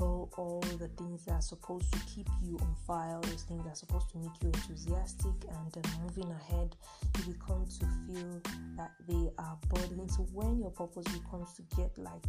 all, 0.00 0.30
all 0.36 0.60
the 0.78 0.88
things 0.88 1.24
that 1.24 1.32
are 1.32 1.40
supposed 1.40 1.92
to 1.92 1.98
keep 2.00 2.28
you 2.42 2.58
on 2.60 2.74
fire, 2.86 3.20
those 3.22 3.42
things 3.42 3.62
that 3.64 3.72
are 3.72 3.76
supposed 3.76 4.10
to 4.10 4.18
make 4.18 4.42
you 4.42 4.48
enthusiastic 4.48 5.32
and 5.48 5.76
uh, 5.76 5.88
moving 6.02 6.30
ahead, 6.32 6.74
you 7.18 7.32
become 7.32 7.66
to 7.66 7.86
feel 8.06 8.40
that 8.76 8.92
they 9.08 9.30
are 9.38 9.58
burdening. 9.68 10.08
So 10.08 10.26
when 10.32 10.58
your 10.58 10.70
purpose 10.70 11.04
becomes 11.06 11.52
to 11.54 11.62
get 11.76 11.96
like 11.98 12.24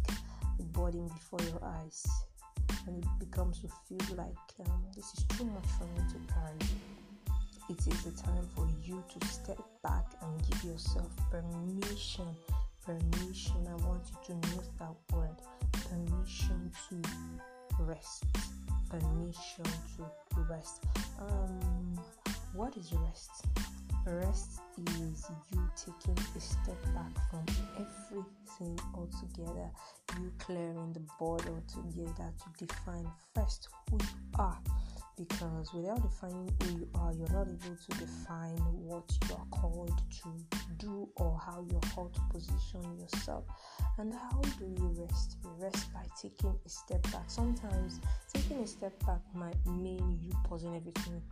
a 0.58 0.62
burden 0.62 1.08
before 1.08 1.40
your 1.42 1.62
eyes, 1.64 2.06
and 2.86 3.02
it 3.02 3.08
becomes 3.18 3.60
to 3.60 3.68
feel 3.88 4.16
like 4.16 4.36
um, 4.60 4.84
this 4.94 5.12
is 5.14 5.24
too 5.36 5.44
much 5.44 5.66
for 5.78 5.84
me 5.84 6.00
to 6.08 6.32
carry, 6.32 6.70
it 7.68 7.86
is 7.86 8.02
the 8.04 8.22
time 8.22 8.48
for 8.54 8.68
you 8.84 9.02
to 9.18 9.26
step 9.26 9.58
back 9.82 10.04
and 10.22 10.48
give 10.48 10.62
yourself 10.64 11.10
permission. 11.30 12.26
Permission. 12.84 13.66
I 13.68 13.74
want 13.86 14.02
you 14.08 14.34
to 14.34 14.48
note 14.48 14.68
that 14.78 14.94
word 15.12 15.36
permission 15.72 16.70
to 16.88 17.82
rest. 17.82 18.24
Permission 18.88 19.64
to 19.96 20.40
rest. 20.48 20.84
Um, 21.20 21.98
what 22.54 22.76
is 22.76 22.92
rest? 22.92 23.46
Rest 24.06 24.60
is 24.78 25.26
you 25.52 25.68
taking 25.74 26.16
a 26.36 26.40
step 26.40 26.80
back 26.94 27.12
from 27.28 27.44
everything 27.76 28.78
altogether, 28.94 29.68
you 30.20 30.32
clearing 30.38 30.92
the 30.92 31.00
board 31.18 31.42
altogether 31.48 32.32
to 32.38 32.66
define 32.66 33.10
first 33.34 33.68
who 33.90 33.98
you 33.98 34.06
are. 34.38 34.58
Because 35.16 35.72
without 35.72 36.02
defining 36.02 36.50
who 36.62 36.80
you 36.80 36.88
are, 36.94 37.12
you're 37.14 37.32
not 37.32 37.48
able 37.48 37.76
to 37.76 37.98
define 37.98 38.58
what 38.74 39.10
you 39.28 39.34
are 39.34 39.46
called 39.50 39.98
to 40.22 40.28
do 40.76 41.08
or 41.16 41.40
how 41.44 41.64
you're 41.70 41.80
called 41.94 42.12
to 42.14 42.20
position 42.30 42.82
yourself. 43.00 43.44
And 43.98 44.12
how 44.12 44.40
do 44.58 44.66
you 44.66 44.94
rest? 44.98 45.38
We 45.42 45.50
rest 45.64 45.92
by 45.94 46.02
taking 46.20 46.54
a 46.64 46.68
step 46.68 47.02
back. 47.04 47.24
Sometimes 47.28 48.00
taking 48.32 48.58
a 48.58 48.66
step 48.66 48.92
back 49.06 49.20
might 49.34 49.56
mean 49.66 50.18
you 50.22 50.32
pausing 50.44 50.76
everything 50.76 51.22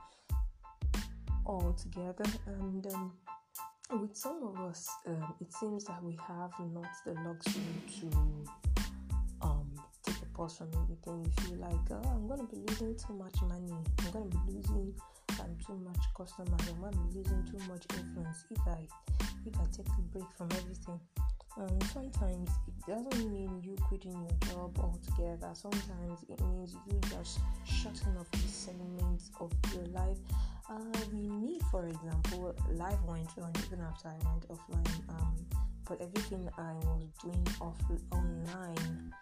all 1.45 1.75
together. 1.75 2.25
And 2.47 2.87
um, 2.87 3.12
with 4.00 4.17
some 4.17 4.43
of 4.45 4.61
us, 4.61 4.88
um, 5.07 5.35
it 5.41 5.53
seems 5.53 5.85
that 5.85 6.03
we 6.03 6.19
have 6.26 6.53
not 6.73 6.88
the 7.05 7.12
luxury 7.23 7.62
to 8.00 8.74
pause 10.35 10.59
from 10.59 10.69
everything. 10.83 11.23
We 11.23 11.31
feel 11.43 11.59
like, 11.59 11.87
oh, 11.91 12.11
I'm 12.11 12.26
going 12.26 12.41
to 12.41 12.47
be 12.47 12.61
losing 12.69 12.97
too 12.97 13.14
much 13.14 13.41
money. 13.43 13.73
I'm 13.73 14.11
going 14.11 14.31
to 14.31 14.37
be 14.38 14.55
losing 14.55 14.93
um, 15.41 15.57
too 15.64 15.79
much 15.85 16.03
customers. 16.17 16.61
I'm 16.69 16.81
going 16.81 16.93
to 16.93 16.99
be 16.99 17.19
losing 17.19 17.45
too 17.47 17.59
much 17.69 17.85
influence 17.97 18.45
if 18.50 18.61
I 18.67 18.87
if 19.47 19.55
I 19.61 19.64
take 19.76 19.87
a 19.87 20.03
break 20.12 20.26
from 20.37 20.49
everything. 20.53 21.00
Um, 21.57 21.79
sometimes 21.93 22.50
it 22.67 22.75
doesn't 22.87 23.31
mean 23.31 23.62
you 23.62 23.76
quitting 23.87 24.12
your 24.12 24.50
job 24.50 24.76
altogether. 24.81 25.50
Sometimes 25.55 26.25
it 26.29 26.41
means 26.41 26.75
you 26.91 26.99
just 27.11 27.38
shutting 27.64 28.17
off 28.19 28.31
the 28.33 28.49
segments 28.49 29.31
of 29.41 29.53
your 29.73 29.87
life. 29.87 30.19
Uh, 30.69 30.81
me, 31.12 31.61
for 31.71 31.87
example, 31.87 32.57
life 32.73 32.99
went 33.07 33.29
on 33.41 33.53
even 33.67 33.81
after 33.85 34.09
I 34.09 34.17
went 34.26 34.49
offline. 34.49 35.09
Um, 35.11 35.37
but 35.87 36.00
everything 36.00 36.49
I 36.59 36.73
was 36.73 37.05
doing 37.23 37.47
off 37.61 37.79
online 38.11 39.12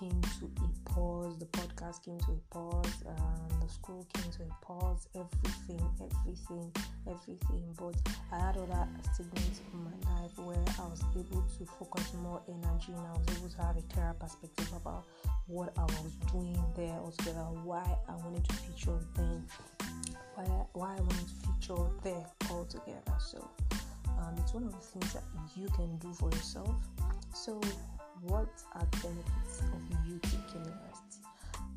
came 0.00 0.22
to 0.22 0.50
a 0.64 0.90
pause. 0.90 1.36
The 1.38 1.44
podcast 1.46 2.04
came 2.04 2.18
to 2.20 2.32
a 2.32 2.54
pause. 2.54 3.04
Um, 3.06 3.60
the 3.60 3.68
school 3.68 4.06
came 4.14 4.32
to 4.32 4.42
a 4.44 4.64
pause. 4.64 5.06
Everything, 5.14 5.80
everything, 6.00 6.72
everything. 7.06 7.64
But 7.76 7.96
I 8.32 8.46
had 8.46 8.56
other 8.56 8.88
segments 9.14 9.60
in 9.72 9.84
my 9.84 9.90
life 10.10 10.38
where 10.38 10.64
I 10.78 10.88
was 10.88 11.02
able 11.14 11.42
to 11.42 11.66
focus 11.78 12.14
more 12.22 12.40
energy 12.48 12.92
and 12.96 13.06
I 13.06 13.12
was 13.12 13.36
able 13.36 13.50
to 13.50 13.62
have 13.62 13.76
a 13.76 13.82
clearer 13.92 14.16
perspective 14.18 14.72
about 14.74 15.04
what 15.46 15.74
I 15.76 15.82
was 15.82 16.16
doing 16.32 16.64
there 16.74 16.98
altogether, 16.98 17.44
why 17.64 17.84
I 18.08 18.16
wanted 18.24 18.48
to 18.48 18.54
feature 18.54 18.98
then, 19.16 19.44
why 20.34 20.44
why 20.72 20.96
I 20.96 21.00
wanted 21.00 21.28
to 21.28 21.34
feature 21.44 21.90
there 22.02 22.26
altogether. 22.50 23.16
So 23.18 23.46
um, 24.18 24.34
it's 24.38 24.54
one 24.54 24.64
of 24.64 24.72
the 24.72 24.78
things 24.78 25.12
that 25.12 25.24
you 25.54 25.68
can 25.76 25.98
do 25.98 26.10
for 26.14 26.30
yourself. 26.30 26.74
So 27.34 27.60
what 28.22 28.48
are 28.74 28.86
the 28.90 28.98
benefits 28.98 29.62
of 29.72 30.08
you 30.08 30.18
taking 30.22 30.64
rest? 30.64 31.20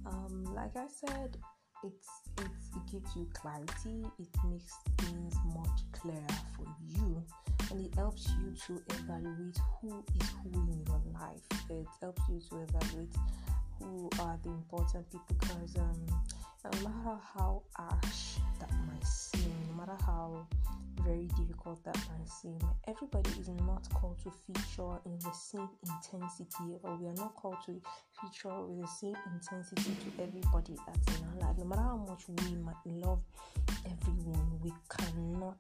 Um, 0.06 0.46
like 0.54 0.76
I 0.76 0.88
said, 0.88 1.38
it's, 1.84 2.08
it's 2.38 2.70
it 2.76 2.92
gives 2.92 3.16
you 3.16 3.28
clarity. 3.34 4.06
It 4.20 4.28
makes 4.50 4.74
things 5.00 5.36
much 5.56 5.82
clearer 5.92 6.38
for 6.56 6.66
you, 6.88 7.24
and 7.72 7.86
it 7.86 7.94
helps 7.96 8.30
you 8.40 8.54
to 8.68 8.82
evaluate 8.96 9.58
who 9.82 10.04
is 10.20 10.30
who 10.44 10.52
in 10.54 10.84
your 10.88 11.02
life. 11.14 11.42
It 11.70 11.88
helps 12.02 12.22
you 12.30 12.40
to 12.50 12.64
evaluate 12.64 13.16
who 13.80 14.10
are 14.20 14.38
the 14.44 14.50
important 14.50 15.10
people 15.12 15.36
because 15.40 15.76
um, 15.78 16.06
no 16.64 16.90
matter 16.90 17.20
how 17.36 17.62
harsh 17.76 18.38
that 18.60 18.72
might 18.88 19.06
seem, 19.06 19.54
no 19.70 19.76
matter 19.76 19.98
how 20.06 20.46
very 21.02 21.28
difficult 21.38 21.84
that 21.84 21.98
might 22.10 22.30
seem. 22.30 22.58
Everybody 22.88 23.30
is 23.40 23.50
not 23.50 23.88
called 23.94 24.18
to 24.24 24.32
feature 24.32 25.00
in 25.06 25.20
the 25.20 25.32
same 25.34 25.70
intensity, 25.86 26.78
or 26.82 26.96
we 26.96 27.08
are 27.08 27.14
not 27.14 27.36
called 27.36 27.58
to 27.66 27.82
feature 28.22 28.62
with 28.62 28.82
the 28.82 28.88
same 28.88 29.16
intensity 29.34 29.96
to 30.04 30.24
everybody 30.24 30.76
that's 30.88 31.20
in 31.20 31.26
our 31.28 31.48
life. 31.48 31.58
No 31.58 31.66
matter 31.66 31.82
how 31.82 31.98
much 31.98 32.24
we 32.30 32.56
might 32.56 32.76
love 32.86 33.20
everyone, 33.86 34.60
we 34.62 34.72
cannot 34.90 35.58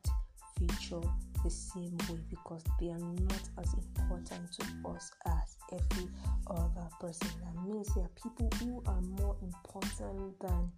feature 0.57 1.01
the 1.43 1.50
same 1.50 1.98
way 2.10 2.19
because 2.29 2.63
they 2.79 2.89
are 2.89 3.00
not 3.00 3.43
as 3.62 3.74
important 3.74 4.51
to 4.53 4.89
us 4.89 5.12
as 5.25 5.57
every 5.72 6.07
other 6.48 6.88
person. 7.00 7.27
That 7.43 7.63
means 7.63 7.93
there 7.93 8.05
are 8.05 8.12
people 8.22 8.50
who 8.60 8.81
are 8.88 9.01
more 9.01 9.36
important 9.41 10.39
than 10.39 10.72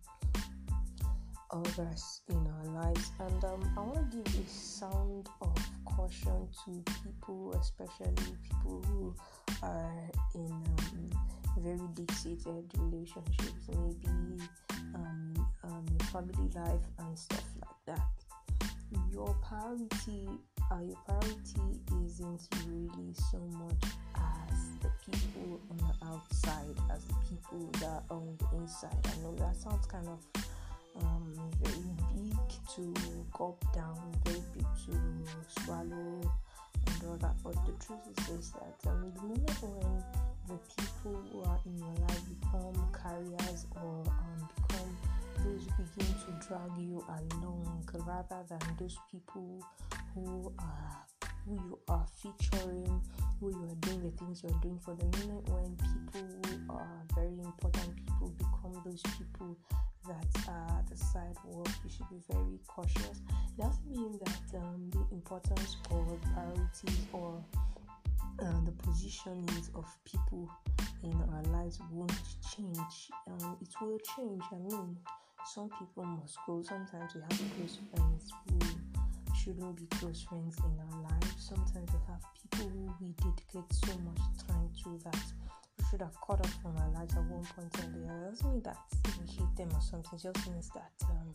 others 1.51 2.21
in 2.29 2.47
our 2.47 2.83
lives. 2.83 3.11
And 3.19 3.43
um, 3.43 3.73
I 3.77 3.81
want 3.81 4.11
to 4.11 4.17
give 4.17 4.33
a 4.33 4.49
sound 4.49 5.29
of 5.41 5.55
caution 5.85 6.47
to 6.65 6.83
people, 7.03 7.53
especially 7.59 8.13
people 8.43 8.83
who 8.87 9.15
are 9.61 10.09
in 10.33 10.51
um, 10.51 11.09
very 11.59 11.87
deep 11.93 12.11
seated 12.11 12.65
relationships, 12.77 13.69
maybe 13.69 14.41
um, 14.95 15.47
um, 15.63 15.85
family 16.11 16.49
life 16.55 16.81
and 16.99 17.17
stuff 17.17 17.45
like 17.61 17.97
that. 17.97 18.24
Your 19.15 19.33
priority, 19.47 20.27
uh, 20.69 20.81
your 20.85 20.97
priority 21.07 21.79
isn't 22.03 22.49
really 22.67 23.13
so 23.31 23.37
much 23.51 23.93
as 24.13 24.59
the 24.81 24.91
people 25.09 25.61
on 25.71 25.77
the 25.77 26.05
outside, 26.07 26.75
as 26.93 27.05
the 27.05 27.13
people 27.29 27.69
that 27.79 28.03
are 28.09 28.17
on 28.17 28.37
the 28.37 28.57
inside. 28.57 28.97
I 29.05 29.23
know 29.23 29.33
that 29.35 29.55
sounds 29.55 29.85
kind 29.85 30.05
of 30.09 30.19
um, 30.97 31.33
very 31.63 31.95
big 32.13 32.35
to 32.75 32.93
gulp 33.31 33.63
down, 33.73 33.97
very 34.25 34.43
big 34.53 34.65
to 34.87 35.61
swallow, 35.63 36.19
and 36.85 37.03
all 37.07 37.15
that. 37.21 37.35
But 37.41 37.53
the 37.65 37.85
truth 37.85 37.99
is, 38.17 38.29
is 38.37 38.51
that 38.51 38.91
um, 38.91 39.13
the 39.15 39.21
moment 39.21 39.61
when 39.61 40.03
the 40.49 40.59
people 40.75 41.23
who 41.31 41.41
are 41.43 41.59
in 41.65 41.77
your 41.77 41.95
life 42.05 42.21
become 42.41 42.85
carriers 42.91 43.65
or 43.81 43.94
who 45.57 45.83
begin 45.95 46.13
to 46.13 46.47
drag 46.47 46.77
you 46.77 47.03
along 47.07 47.87
rather 47.93 48.43
than 48.49 48.59
those 48.79 48.97
people 49.11 49.63
who 50.13 50.53
are 50.59 51.05
who 51.45 51.53
you 51.55 51.79
are 51.87 52.05
featuring, 52.21 53.01
who 53.39 53.49
you 53.51 53.63
are 53.69 53.75
doing 53.81 54.01
the 54.01 54.11
things 54.17 54.41
you 54.43 54.49
are 54.49 54.61
doing 54.61 54.79
for 54.79 54.95
the 54.95 55.05
minute 55.19 55.47
when 55.49 55.77
people 55.77 56.27
who 56.49 56.73
are 56.73 57.03
very 57.13 57.39
important 57.39 57.95
people 57.95 58.33
become 58.37 58.81
those 58.83 59.01
people 59.17 59.55
that 60.07 60.49
uh, 60.49 60.81
the 60.89 60.97
sidewalk, 60.97 61.67
you 61.83 61.89
should 61.89 62.09
be 62.09 62.21
very 62.31 62.59
cautious. 62.67 63.21
It 63.57 63.61
doesn't 63.61 63.91
mean 63.91 64.19
that 64.23 64.57
um, 64.59 64.89
the 64.91 65.05
importance 65.11 65.77
or 65.91 66.17
priorities 66.33 66.99
or 67.11 67.43
uh, 68.39 68.45
the 68.65 68.71
positionings 68.83 69.73
of 69.75 69.85
people 70.03 70.49
in 71.03 71.13
our 71.13 71.43
lives 71.57 71.79
won't 71.91 72.11
change. 72.55 73.09
Um, 73.27 73.57
it 73.61 73.69
will 73.81 73.99
change. 74.15 74.43
I 74.51 74.55
mean, 74.55 74.97
some 75.45 75.69
people 75.77 76.03
must 76.03 76.37
go. 76.47 76.61
Sometimes 76.63 77.13
we 77.13 77.21
have 77.21 77.29
close 77.29 77.77
friends 77.93 78.31
who 78.49 78.59
shouldn't 79.35 79.75
be 79.75 79.85
close 79.97 80.23
friends 80.23 80.57
in 80.57 80.73
our 80.79 81.01
lives. 81.03 81.35
Sometimes 81.37 81.89
we 81.93 81.99
have 82.07 82.21
people 82.33 82.69
who 82.69 82.93
we 82.99 83.13
dedicate 83.13 83.71
so 83.71 83.93
much 83.99 84.21
time 84.47 84.69
to 84.83 84.99
that 85.05 85.23
we 85.77 85.85
should 85.89 86.01
have 86.01 86.19
caught 86.21 86.39
up 86.39 86.49
from 86.61 86.75
our 86.77 86.89
lives 86.91 87.13
at 87.13 87.23
one 87.25 87.45
point 87.55 87.77
or 87.77 87.87
the 87.93 88.11
other. 88.11 88.29
Doesn't 88.31 88.51
mean 88.51 88.61
that 88.63 88.77
we 89.21 89.27
hate 89.27 89.55
them 89.55 89.69
or 89.73 89.81
something. 89.81 90.17
Just 90.17 90.49
means 90.49 90.69
that 90.73 90.91
um, 91.09 91.33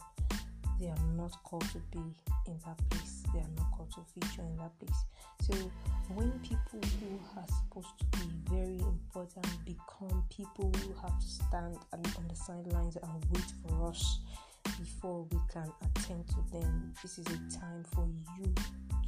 they 0.81 0.88
are 0.88 1.07
not 1.16 1.33
called 1.45 1.69
to 1.73 1.79
be 1.93 2.01
in 2.47 2.59
that 2.64 2.79
place. 2.88 3.23
They 3.33 3.40
are 3.40 3.55
not 3.57 3.71
called 3.77 3.93
to 3.93 4.01
feature 4.14 4.43
in 4.43 4.57
that 4.57 4.73
place. 4.79 5.05
So 5.43 5.71
when 6.14 6.31
people 6.40 6.81
who 6.99 7.21
are 7.38 7.47
supposed 7.47 7.99
to 7.99 8.19
be 8.19 8.33
very 8.51 8.79
important 8.79 9.47
become 9.64 10.25
people 10.31 10.73
who 10.79 10.95
have 11.03 11.21
to 11.21 11.27
stand 11.27 11.77
on 11.93 12.29
the 12.29 12.35
sidelines 12.35 12.97
and 12.97 13.25
wait 13.31 13.45
for 13.69 13.88
us 13.88 14.21
before 14.64 15.27
we 15.31 15.38
can 15.53 15.71
attend 15.83 16.27
to 16.29 16.59
them, 16.59 16.95
this 17.03 17.19
is 17.19 17.27
a 17.27 17.59
time 17.59 17.85
for 17.95 18.09
you 18.38 18.55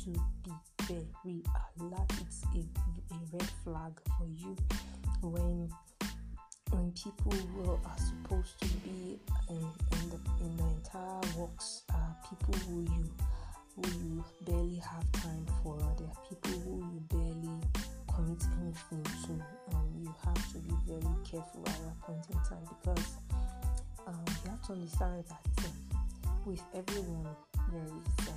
to 0.05 0.11
be 0.45 0.53
very 0.83 1.43
alert. 1.81 2.11
It's 2.21 2.45
a, 2.55 3.15
a 3.15 3.19
red 3.33 3.51
flag 3.65 3.93
for 4.19 4.27
you 4.27 4.57
when 5.23 5.71
when 6.73 6.91
people 6.93 7.33
who 7.33 7.71
are 7.71 7.99
supposed 7.99 8.59
to 8.61 8.69
be 8.79 9.21
in, 9.51 9.57
in 9.57 10.03
the 10.11 10.19
in 10.41 10.57
the 10.57 10.65
entire 10.65 11.21
works 11.37 11.83
are 11.93 12.17
people 12.29 12.55
who 12.67 12.83
you 12.83 13.05
who 13.77 13.89
you 14.01 14.25
barely 14.47 14.77
have 14.77 15.13
time 15.13 15.47
for. 15.63 15.77
There 15.99 16.09
are 16.09 16.23
people 16.29 16.59
who 16.61 16.79
you 16.81 17.01
barely 17.09 17.61
commit 18.13 18.43
anything 18.61 19.05
to. 19.25 19.33
Um, 19.75 19.89
you 20.01 20.15
have 20.25 20.53
to 20.53 20.59
be 20.59 20.75
very 20.87 21.15
careful 21.25 21.63
at 21.67 21.77
that 21.85 22.01
point 22.01 22.25
in 22.31 22.37
time 22.49 22.65
because 22.69 23.07
um, 24.07 24.25
you 24.45 24.51
have 24.51 24.63
to 24.67 24.73
understand 24.73 25.25
that 25.29 25.65
uh, 25.65 26.31
with 26.45 26.63
everyone 26.75 27.29
there 27.71 27.85
is 27.85 28.29
uh, 28.29 28.33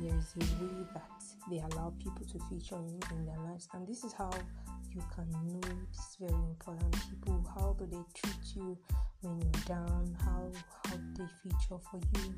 there 0.00 0.16
is 0.16 0.34
a 0.36 0.62
way 0.62 0.86
that 0.94 1.23
they 1.50 1.58
allow 1.58 1.92
people 1.98 2.24
to 2.26 2.38
feature 2.48 2.76
in, 2.76 2.98
in 3.16 3.26
their 3.26 3.38
lives, 3.38 3.68
and 3.74 3.86
this 3.86 4.04
is 4.04 4.12
how 4.12 4.30
you 4.94 5.02
can 5.14 5.28
know 5.48 5.60
it's 5.90 6.16
very 6.20 6.32
important. 6.32 6.94
People, 7.10 7.44
how 7.54 7.76
do 7.78 7.86
they 7.86 8.02
treat 8.14 8.56
you 8.56 8.78
when 9.22 9.40
you're 9.40 9.64
down? 9.66 10.16
How 10.24 10.50
how 10.84 10.96
they 11.16 11.26
feature 11.42 11.78
for 11.90 12.00
you 12.14 12.34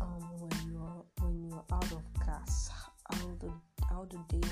um, 0.00 0.22
when 0.38 0.72
you're 0.72 1.04
when 1.20 1.48
you're 1.48 1.64
out 1.72 1.92
of 1.92 2.02
gas? 2.26 2.70
How 3.10 3.26
do 3.40 3.52
how 3.88 4.04
do 4.04 4.18
they 4.30 4.48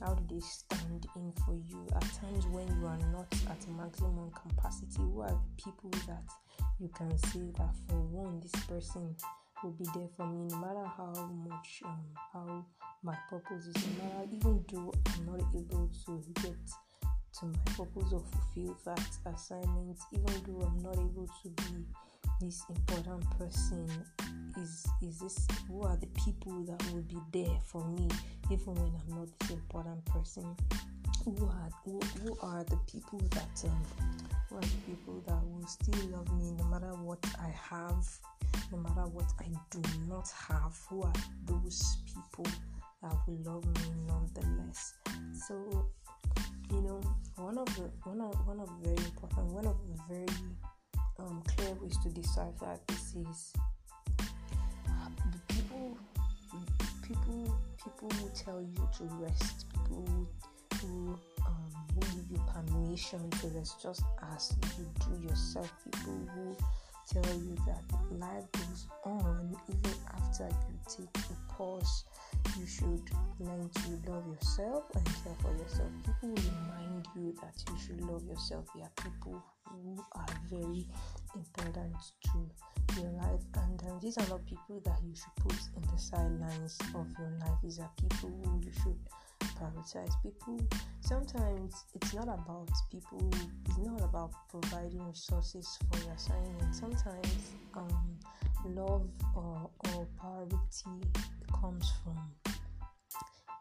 how 0.00 0.14
do 0.14 0.34
they 0.34 0.40
stand 0.40 1.06
in 1.16 1.32
for 1.44 1.54
you 1.54 1.86
at 1.94 2.02
times 2.02 2.46
when 2.46 2.66
you 2.80 2.86
are 2.86 2.98
not 3.12 3.32
at 3.48 3.68
maximum 3.76 4.30
capacity? 4.30 5.02
Who 5.02 5.20
are 5.20 5.30
the 5.30 5.62
people 5.62 5.90
that 6.06 6.24
you 6.78 6.88
can 6.88 7.16
say 7.18 7.50
that 7.58 7.74
for 7.88 8.00
one, 8.00 8.40
this 8.40 8.52
person 8.66 9.14
will 9.62 9.72
be 9.72 9.84
there 9.94 10.08
for 10.16 10.26
me 10.26 10.46
no 10.48 10.56
matter 10.56 10.86
how 10.96 11.12
much 11.48 11.82
um, 11.84 12.04
how 12.32 12.64
my 13.02 13.16
purpose 13.30 13.66
is 13.66 13.76
no 13.76 14.04
matter 14.04 14.28
even 14.32 14.64
though 14.72 14.92
I'm 15.06 15.26
not 15.26 15.40
able 15.54 15.90
to 16.06 16.22
get 16.42 16.56
to 17.38 17.46
my 17.46 17.58
purpose 17.76 18.12
or 18.12 18.22
fulfill 18.32 18.76
that 18.84 19.06
assignment, 19.26 19.98
even 20.12 20.42
though 20.46 20.66
I'm 20.66 20.82
not 20.82 20.94
able 20.94 21.28
to 21.42 21.48
be 21.48 21.84
this 22.40 22.64
important 22.68 23.24
person. 23.38 23.88
Is 24.60 24.86
is 25.02 25.18
this 25.20 25.46
who 25.68 25.82
are 25.82 25.96
the 25.96 26.08
people 26.24 26.64
that 26.64 26.82
will 26.92 27.02
be 27.02 27.18
there 27.32 27.58
for 27.64 27.84
me 27.84 28.08
even 28.50 28.74
when 28.74 28.92
I'm 29.00 29.18
not 29.18 29.28
this 29.38 29.50
important 29.50 30.04
person? 30.06 30.56
Who 31.24 31.46
are 31.46 31.68
who, 31.84 32.00
who 32.22 32.36
are 32.42 32.64
the 32.64 32.78
people 32.90 33.20
that 33.30 33.64
um, 33.64 33.82
who 34.48 34.56
are 34.56 34.60
the 34.60 34.76
people 34.86 35.22
that 35.26 35.40
will 35.44 35.66
still 35.66 36.08
love 36.10 36.32
me 36.36 36.52
no 36.58 36.64
matter 36.64 36.92
what 36.94 37.24
I 37.38 37.50
have, 37.70 38.04
no 38.72 38.78
matter 38.78 39.06
what 39.08 39.32
I 39.40 39.46
do 39.70 39.80
not 40.08 40.28
have? 40.48 40.76
Who 40.88 41.02
are 41.02 41.12
those 41.46 41.98
people 42.06 42.46
that 43.02 43.14
will 43.26 43.38
love 43.44 43.64
me 43.64 44.04
nonetheless? 44.06 44.94
So 45.46 45.88
you 46.70 46.82
know 46.82 47.00
one 47.36 47.58
of 47.58 47.66
the 47.76 47.90
one 48.04 48.20
of 48.20 48.46
one 48.46 48.60
of 48.60 48.68
very 48.82 48.96
important 48.96 49.46
one 49.46 49.66
of 49.66 49.76
the 49.88 50.14
very 50.14 50.26
um, 51.18 51.42
clear 51.48 51.72
ways 51.80 51.96
to 52.02 52.10
decipher 52.10 52.78
this 52.86 53.14
is 53.16 53.52
the 54.86 55.54
people 55.54 55.98
people 57.02 57.58
people 57.82 58.10
who 58.20 58.30
tell 58.34 58.60
you 58.60 58.88
to 58.96 59.04
rest 59.22 59.66
people 59.72 60.04
who 60.06 60.28
who, 60.80 61.18
um, 61.46 61.70
who 61.94 62.00
give 62.00 62.30
you 62.30 62.40
permission 62.54 63.30
to 63.30 63.46
this 63.48 63.74
just 63.82 64.02
as 64.34 64.54
you 64.78 64.86
do 65.00 65.28
yourself. 65.28 65.72
People 65.84 66.28
who 66.34 66.56
tell 67.12 67.34
you 67.34 67.56
that 67.66 67.82
life 68.10 68.44
goes 68.52 68.86
on 69.04 69.56
even 69.68 69.98
after 70.14 70.44
you 70.44 70.78
take 70.88 71.24
a 71.24 71.52
pause. 71.52 72.04
You 72.58 72.66
should 72.66 73.10
learn 73.40 73.68
to 73.68 74.10
love 74.10 74.26
yourself 74.26 74.84
and 74.94 75.04
care 75.04 75.34
for 75.40 75.56
yourself. 75.56 75.88
People 76.04 76.28
remind 76.30 77.06
you 77.16 77.34
that 77.40 77.54
you 77.70 77.78
should 77.78 78.00
love 78.02 78.24
yourself. 78.24 78.66
There 78.74 78.84
are 78.84 79.02
people 79.02 79.42
who 79.64 80.02
are 80.14 80.26
very 80.50 80.86
important 81.34 81.96
to 82.24 83.00
your 83.00 83.10
life, 83.12 83.42
and 83.54 83.82
um, 83.88 83.98
these 84.02 84.18
are 84.18 84.28
not 84.28 84.44
people 84.46 84.80
that 84.84 84.98
you 85.04 85.14
should 85.14 85.36
put 85.36 85.58
in 85.76 85.82
the 85.92 85.98
sidelines 85.98 86.78
of 86.94 87.06
your 87.18 87.30
life. 87.40 87.58
These 87.62 87.78
are 87.80 87.90
people 87.96 88.30
who 88.44 88.60
you 88.64 88.72
should 88.82 88.98
prioritize 89.58 90.12
people 90.22 90.58
sometimes 91.00 91.84
it's 91.94 92.14
not 92.14 92.28
about 92.28 92.68
people 92.90 93.30
it's 93.66 93.78
not 93.78 94.00
about 94.02 94.30
providing 94.48 95.04
resources 95.06 95.78
for 95.90 95.98
your 96.04 96.14
assignment 96.14 96.74
sometimes 96.74 97.52
um, 97.76 98.18
love 98.66 99.06
or, 99.34 99.70
or 99.94 100.06
priority 100.18 101.08
comes 101.60 101.92
from 102.04 102.16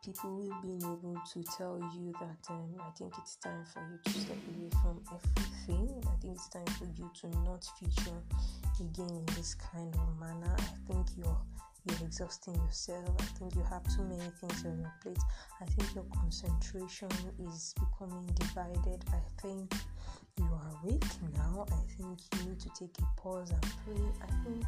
people 0.08 0.50
being 0.64 0.82
able 0.84 1.18
to 1.34 1.44
tell 1.58 1.78
you 1.94 2.14
that 2.14 2.50
um, 2.50 2.70
I 2.80 2.90
think 2.98 3.14
it's 3.20 3.36
time 3.36 3.66
for 3.74 3.82
you 3.92 4.00
to 4.06 4.20
step 4.20 4.38
away 4.56 4.70
from 4.82 5.02
everything. 5.12 6.02
I 6.08 6.22
think 6.22 6.36
it's 6.36 6.48
time 6.48 6.66
for 6.80 6.86
you 6.86 7.12
to 7.22 7.28
not 7.42 7.66
feature 7.78 8.22
again 8.80 9.10
in 9.10 9.26
this 9.36 9.56
kind 9.56 9.94
of 9.94 10.20
manner. 10.20 10.56
I 10.58 10.94
think 10.94 11.08
you're 11.18 11.38
you're 11.89 12.08
exhausting 12.08 12.56
yourself. 12.56 13.10
I 13.19 13.23
think 13.38 13.56
you 13.56 13.63
have 13.63 13.84
too 13.95 14.04
many 14.04 14.30
things 14.39 14.65
on 14.65 14.80
your 14.80 14.93
plate. 15.02 15.19
I 15.62 15.65
think 15.65 15.95
your 15.95 16.06
concentration 16.15 17.10
is 17.47 17.73
becoming 17.80 18.26
divided. 18.36 19.04
I 19.13 19.41
think 19.41 19.73
you 20.38 20.45
are 20.45 20.80
weak 20.84 21.06
now. 21.34 21.65
I 21.71 21.82
think 21.97 22.19
you 22.36 22.50
need 22.50 22.60
to 22.60 22.69
take 22.78 22.95
a 23.00 23.21
pause 23.21 23.52
and 23.52 23.62
pray. 23.86 24.04
I 24.21 24.43
think 24.43 24.65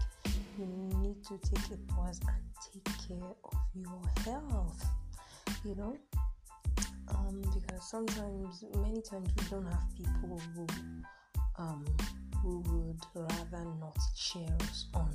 you 0.58 0.65
need 0.99 1.23
to 1.25 1.38
take 1.38 1.65
a 1.71 1.93
pause 1.93 2.19
and 2.27 2.43
take 2.73 3.08
care 3.08 3.32
of 3.43 3.58
your 3.75 4.01
health. 4.25 4.86
You 5.65 5.75
know, 5.75 5.97
um, 7.10 7.41
because 7.41 7.89
sometimes, 7.89 8.63
many 8.75 9.01
times, 9.01 9.29
we 9.38 9.49
don't 9.49 9.65
have 9.65 9.84
people 9.95 10.41
who 10.55 10.67
um 11.58 11.86
who 12.41 12.60
would 12.69 13.01
rather 13.15 13.65
not 13.79 13.97
cheer 14.15 14.47
us 14.62 14.86
on 14.93 15.13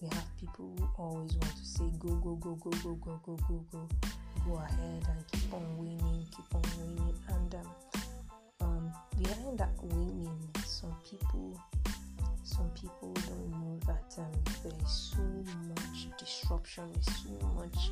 we 0.00 0.08
have 0.08 0.36
people 0.38 0.72
who 0.78 0.88
always 1.02 1.34
want 1.36 1.56
to 1.56 1.64
say 1.64 1.84
go 1.98 2.14
go 2.16 2.34
go 2.36 2.54
go 2.54 2.70
go 2.70 2.94
go 2.94 3.20
go 3.24 3.36
go 3.48 3.64
go 3.70 3.88
go 4.46 4.56
ahead 4.56 5.04
and 5.08 5.26
keep 5.32 5.52
on 5.52 5.78
winning 5.78 6.26
keep 6.30 6.54
on 6.54 6.62
winning. 6.78 7.14
And 7.28 7.54
um, 7.54 7.68
um, 8.62 8.92
behind 9.18 9.58
that 9.58 9.74
winning 9.82 10.38
some 10.64 10.94
people 11.08 11.60
some 12.42 12.70
people 12.70 13.12
don't 13.12 13.50
know 13.50 13.78
that 13.86 14.18
um, 14.18 14.32
there 14.62 14.72
is 14.82 14.90
so 14.90 15.22
much 15.68 16.08
disruption 16.18 16.84
there's 16.92 17.16
so 17.22 17.46
much 17.48 17.90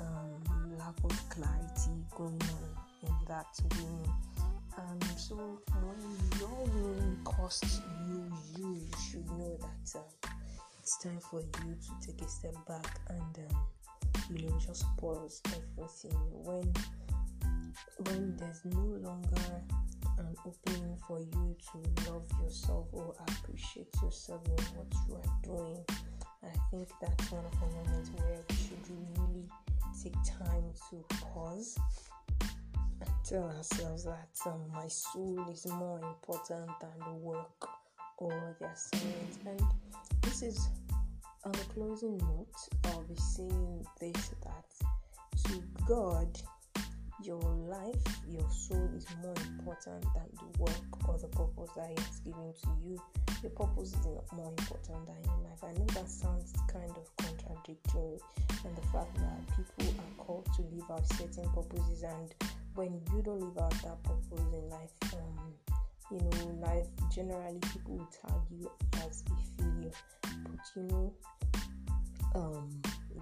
um, 0.00 0.78
lack 0.78 0.94
of 1.04 1.28
clarity 1.28 1.90
going 2.16 2.40
on 2.42 3.08
in 3.08 3.14
that 3.26 3.46
winning 3.74 4.12
um, 4.78 5.00
so 5.16 5.36
when 5.80 6.40
your 6.40 6.64
winning 6.74 7.18
costs 7.24 7.80
you 8.08 8.32
you 8.56 8.80
should 9.10 9.26
know 9.30 9.58
that 9.60 9.98
um, 9.98 10.32
it's 10.82 10.98
time 10.98 11.20
for 11.20 11.40
you 11.40 11.76
to 11.80 12.06
take 12.06 12.20
a 12.22 12.28
step 12.28 12.54
back 12.66 12.98
and 13.08 13.38
um, 13.48 13.56
you 14.34 14.42
know 14.42 14.58
just 14.58 14.84
pause 14.96 15.40
everything. 15.46 16.18
When 16.32 16.72
when 17.98 18.36
there's 18.36 18.64
no 18.64 18.80
longer 18.80 19.62
an 20.18 20.34
opening 20.44 20.96
for 21.06 21.20
you 21.20 21.56
to 21.70 22.10
love 22.10 22.26
yourself 22.42 22.88
or 22.90 23.14
appreciate 23.28 23.94
yourself 24.02 24.42
or 24.48 24.64
what 24.74 24.92
you 25.08 25.14
are 25.14 25.38
doing 25.42 25.84
i 26.42 26.52
think 26.70 26.88
that's 27.00 27.30
one 27.30 27.44
of 27.44 27.52
the 27.52 27.66
moments 27.66 28.10
where 28.16 28.38
we 28.50 28.56
should 28.56 28.96
really 29.16 29.48
take 30.02 30.12
time 30.24 30.64
to 30.90 31.02
pause 31.32 31.78
and 33.00 33.10
tell 33.24 33.44
ourselves 33.56 34.04
that 34.04 34.36
um, 34.46 34.60
my 34.74 34.88
soul 34.88 35.46
is 35.50 35.66
more 35.66 35.98
important 35.98 36.70
than 36.80 36.90
the 37.06 37.14
work 37.14 37.68
or 38.18 38.56
the 38.60 38.66
assignment. 38.66 39.38
And 39.46 39.62
this 40.32 40.42
is 40.42 40.68
on 41.44 41.52
the 41.52 41.64
closing 41.74 42.16
note, 42.16 42.56
I'll 42.86 43.02
be 43.02 43.14
saying 43.16 43.84
this 44.00 44.30
that 44.44 44.64
to 45.44 45.62
God, 45.86 46.28
your 47.22 47.42
life, 47.68 48.02
your 48.26 48.48
soul 48.50 48.88
is 48.96 49.04
more 49.20 49.34
important 49.36 50.06
than 50.14 50.30
the 50.32 50.62
work 50.62 51.06
or 51.06 51.18
the 51.18 51.28
purpose 51.28 51.68
that 51.76 51.90
He 51.90 52.02
has 52.02 52.20
given 52.20 52.54
to 52.62 52.68
you. 52.82 53.02
Your 53.42 53.50
purpose 53.50 53.92
is 53.92 54.06
more 54.06 54.54
important 54.58 55.06
than 55.06 55.22
your 55.22 55.50
life. 55.50 55.62
I 55.62 55.72
know 55.78 55.84
that 55.92 56.08
sounds 56.08 56.54
kind 56.72 56.90
of 56.96 57.16
contradictory, 57.18 58.18
and 58.64 58.74
the 58.74 58.86
fact 58.88 59.14
that 59.16 59.66
people 59.78 59.94
are 60.00 60.24
called 60.24 60.48
to 60.56 60.62
live 60.62 60.90
out 60.90 61.06
certain 61.08 61.50
purposes, 61.52 62.04
and 62.04 62.34
when 62.74 63.02
you 63.12 63.22
don't 63.22 63.40
live 63.40 63.58
out 63.58 63.74
that 63.82 64.02
purpose 64.02 64.50
in 64.54 64.70
life, 64.70 64.94
um, 65.12 65.71
you 66.12 66.18
know, 66.18 66.66
life 66.66 66.86
generally 67.14 67.58
people 67.72 67.96
will 67.96 68.08
tag 68.20 68.40
you 68.50 68.70
as 69.06 69.24
a 69.30 69.62
failure. 69.62 69.90
But 70.22 70.60
you 70.76 70.82
know, 70.82 71.12
um, 72.34 72.68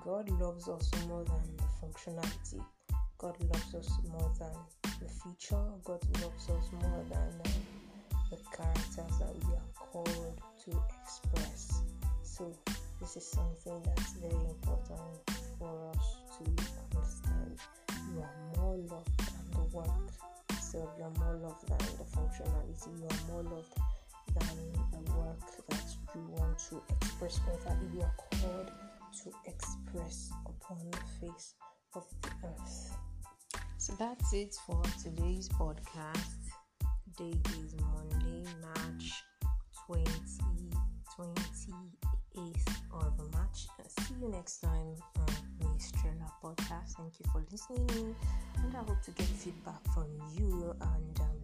God 0.05 0.29
loves 0.41 0.69
us 0.69 0.91
more 1.07 1.25
than 1.25 1.57
the 1.57 1.65
functionality. 1.81 2.65
God 3.19 3.37
loves 3.53 3.75
us 3.75 3.91
more 4.11 4.33
than 4.39 4.53
the 5.01 5.09
feature. 5.09 5.63
God 5.85 6.01
loves 6.21 6.49
us 6.51 6.71
more 6.73 7.05
than 7.09 7.33
uh, 7.45 7.49
the 8.31 8.37
characters 8.57 9.19
that 9.19 9.35
we 9.47 9.55
are 9.55 9.71
called 9.75 10.41
to 10.65 10.83
express. 11.03 11.83
So 12.23 12.53
this 13.01 13.17
is 13.17 13.27
something 13.27 13.83
that's 13.85 14.15
very 14.15 14.33
important 14.33 15.31
for 15.59 15.91
us 15.95 16.17
to 16.39 16.45
understand. 16.97 17.59
You 18.15 18.23
are 18.23 18.57
more 18.57 18.77
loved 18.77 19.19
than 19.19 19.51
the 19.53 19.77
work 19.77 20.11
itself. 20.71 20.91
You 20.99 21.05
are 21.05 21.25
more 21.25 21.37
loved 21.43 21.69
than 21.69 21.79
the 21.99 22.05
functionality. 22.05 23.01
You 23.01 23.07
are 23.07 23.33
more 23.33 23.43
loved 23.43 23.75
than 24.39 25.03
the 25.05 25.13
work 25.13 25.41
that 25.69 25.85
you 26.15 26.21
want 26.29 26.59
to 26.71 26.83
express. 26.91 27.41
Or 27.49 27.59
that 27.65 27.77
you 27.93 28.03
are 28.03 28.15
called 28.41 28.71
to 29.25 29.33
express 29.47 30.31
upon 30.47 30.79
the 30.91 30.99
face 31.21 31.55
of 31.95 32.05
the 32.23 32.31
earth. 32.49 32.97
So 33.79 33.95
that's 33.99 34.33
it 34.33 34.55
for 34.67 34.83
today's 35.03 35.49
podcast. 35.49 36.39
day 37.17 37.35
is 37.59 37.75
Monday, 37.95 38.49
March 38.63 39.25
20, 39.87 40.05
28th 41.19 42.69
of 42.93 43.33
March. 43.33 43.67
See 43.89 44.15
you 44.21 44.29
next 44.29 44.61
time 44.61 44.95
Trailer 45.89 46.31
Podcast. 46.43 46.97
Thank 46.97 47.19
you 47.19 47.27
for 47.33 47.43
listening, 47.51 48.15
and 48.63 48.77
I 48.77 48.81
hope 48.81 49.01
to 49.03 49.11
get 49.13 49.27
feedback 49.27 49.83
from 49.95 50.09
you. 50.37 50.75
And 50.81 51.21
um, 51.21 51.39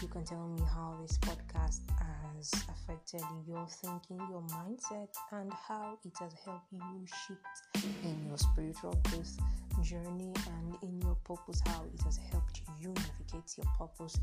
you 0.00 0.08
can 0.08 0.24
tell 0.24 0.48
me 0.48 0.62
how 0.74 0.96
this 1.02 1.18
podcast 1.18 1.80
has 1.98 2.52
affected 2.68 3.22
your 3.46 3.66
thinking, 3.68 4.18
your 4.30 4.42
mindset, 4.42 5.14
and 5.32 5.52
how 5.52 5.98
it 6.04 6.12
has 6.18 6.32
helped 6.44 6.72
you 6.72 7.06
shift 7.26 7.84
in 8.04 8.26
your 8.28 8.38
spiritual 8.38 8.98
growth 9.04 9.38
journey 9.82 10.32
and 10.46 10.76
in 10.82 11.00
your 11.00 11.16
purpose, 11.24 11.60
how 11.66 11.84
it 11.92 12.00
has 12.02 12.18
helped 12.30 12.62
you 12.80 12.88
navigate 12.88 13.56
your 13.56 13.66
purpose 13.78 14.18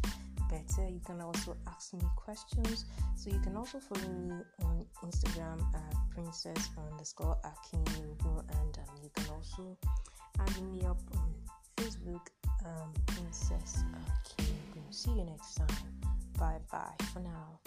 better. 0.50 0.88
You 0.90 1.00
can 1.06 1.22
also 1.22 1.56
ask 1.68 1.94
me 1.94 2.02
questions. 2.16 2.86
So 3.16 3.30
you 3.30 3.40
can 3.40 3.56
also 3.56 3.80
follow 3.80 4.10
me 4.10 4.32
on 4.64 4.86
Instagram 5.04 5.60
at 5.74 5.96
princess 6.14 6.70
underscore 6.92 7.38
Akinyugo, 7.46 8.40
and 8.60 8.78
um, 8.78 8.96
you 9.04 9.10
can 9.14 9.26
also 9.34 9.78
add 10.40 10.62
me 10.64 10.86
up 10.86 11.00
on 11.16 11.34
Facebook, 11.78 12.28
um, 12.66 12.94
Princess 13.08 13.84
Akinyugo. 13.94 14.84
See 14.92 15.12
you 15.12 15.26
next 15.26 15.56
time. 15.56 15.68
Bye 16.38 16.60
bye 16.72 17.06
for 17.14 17.20
now. 17.20 17.60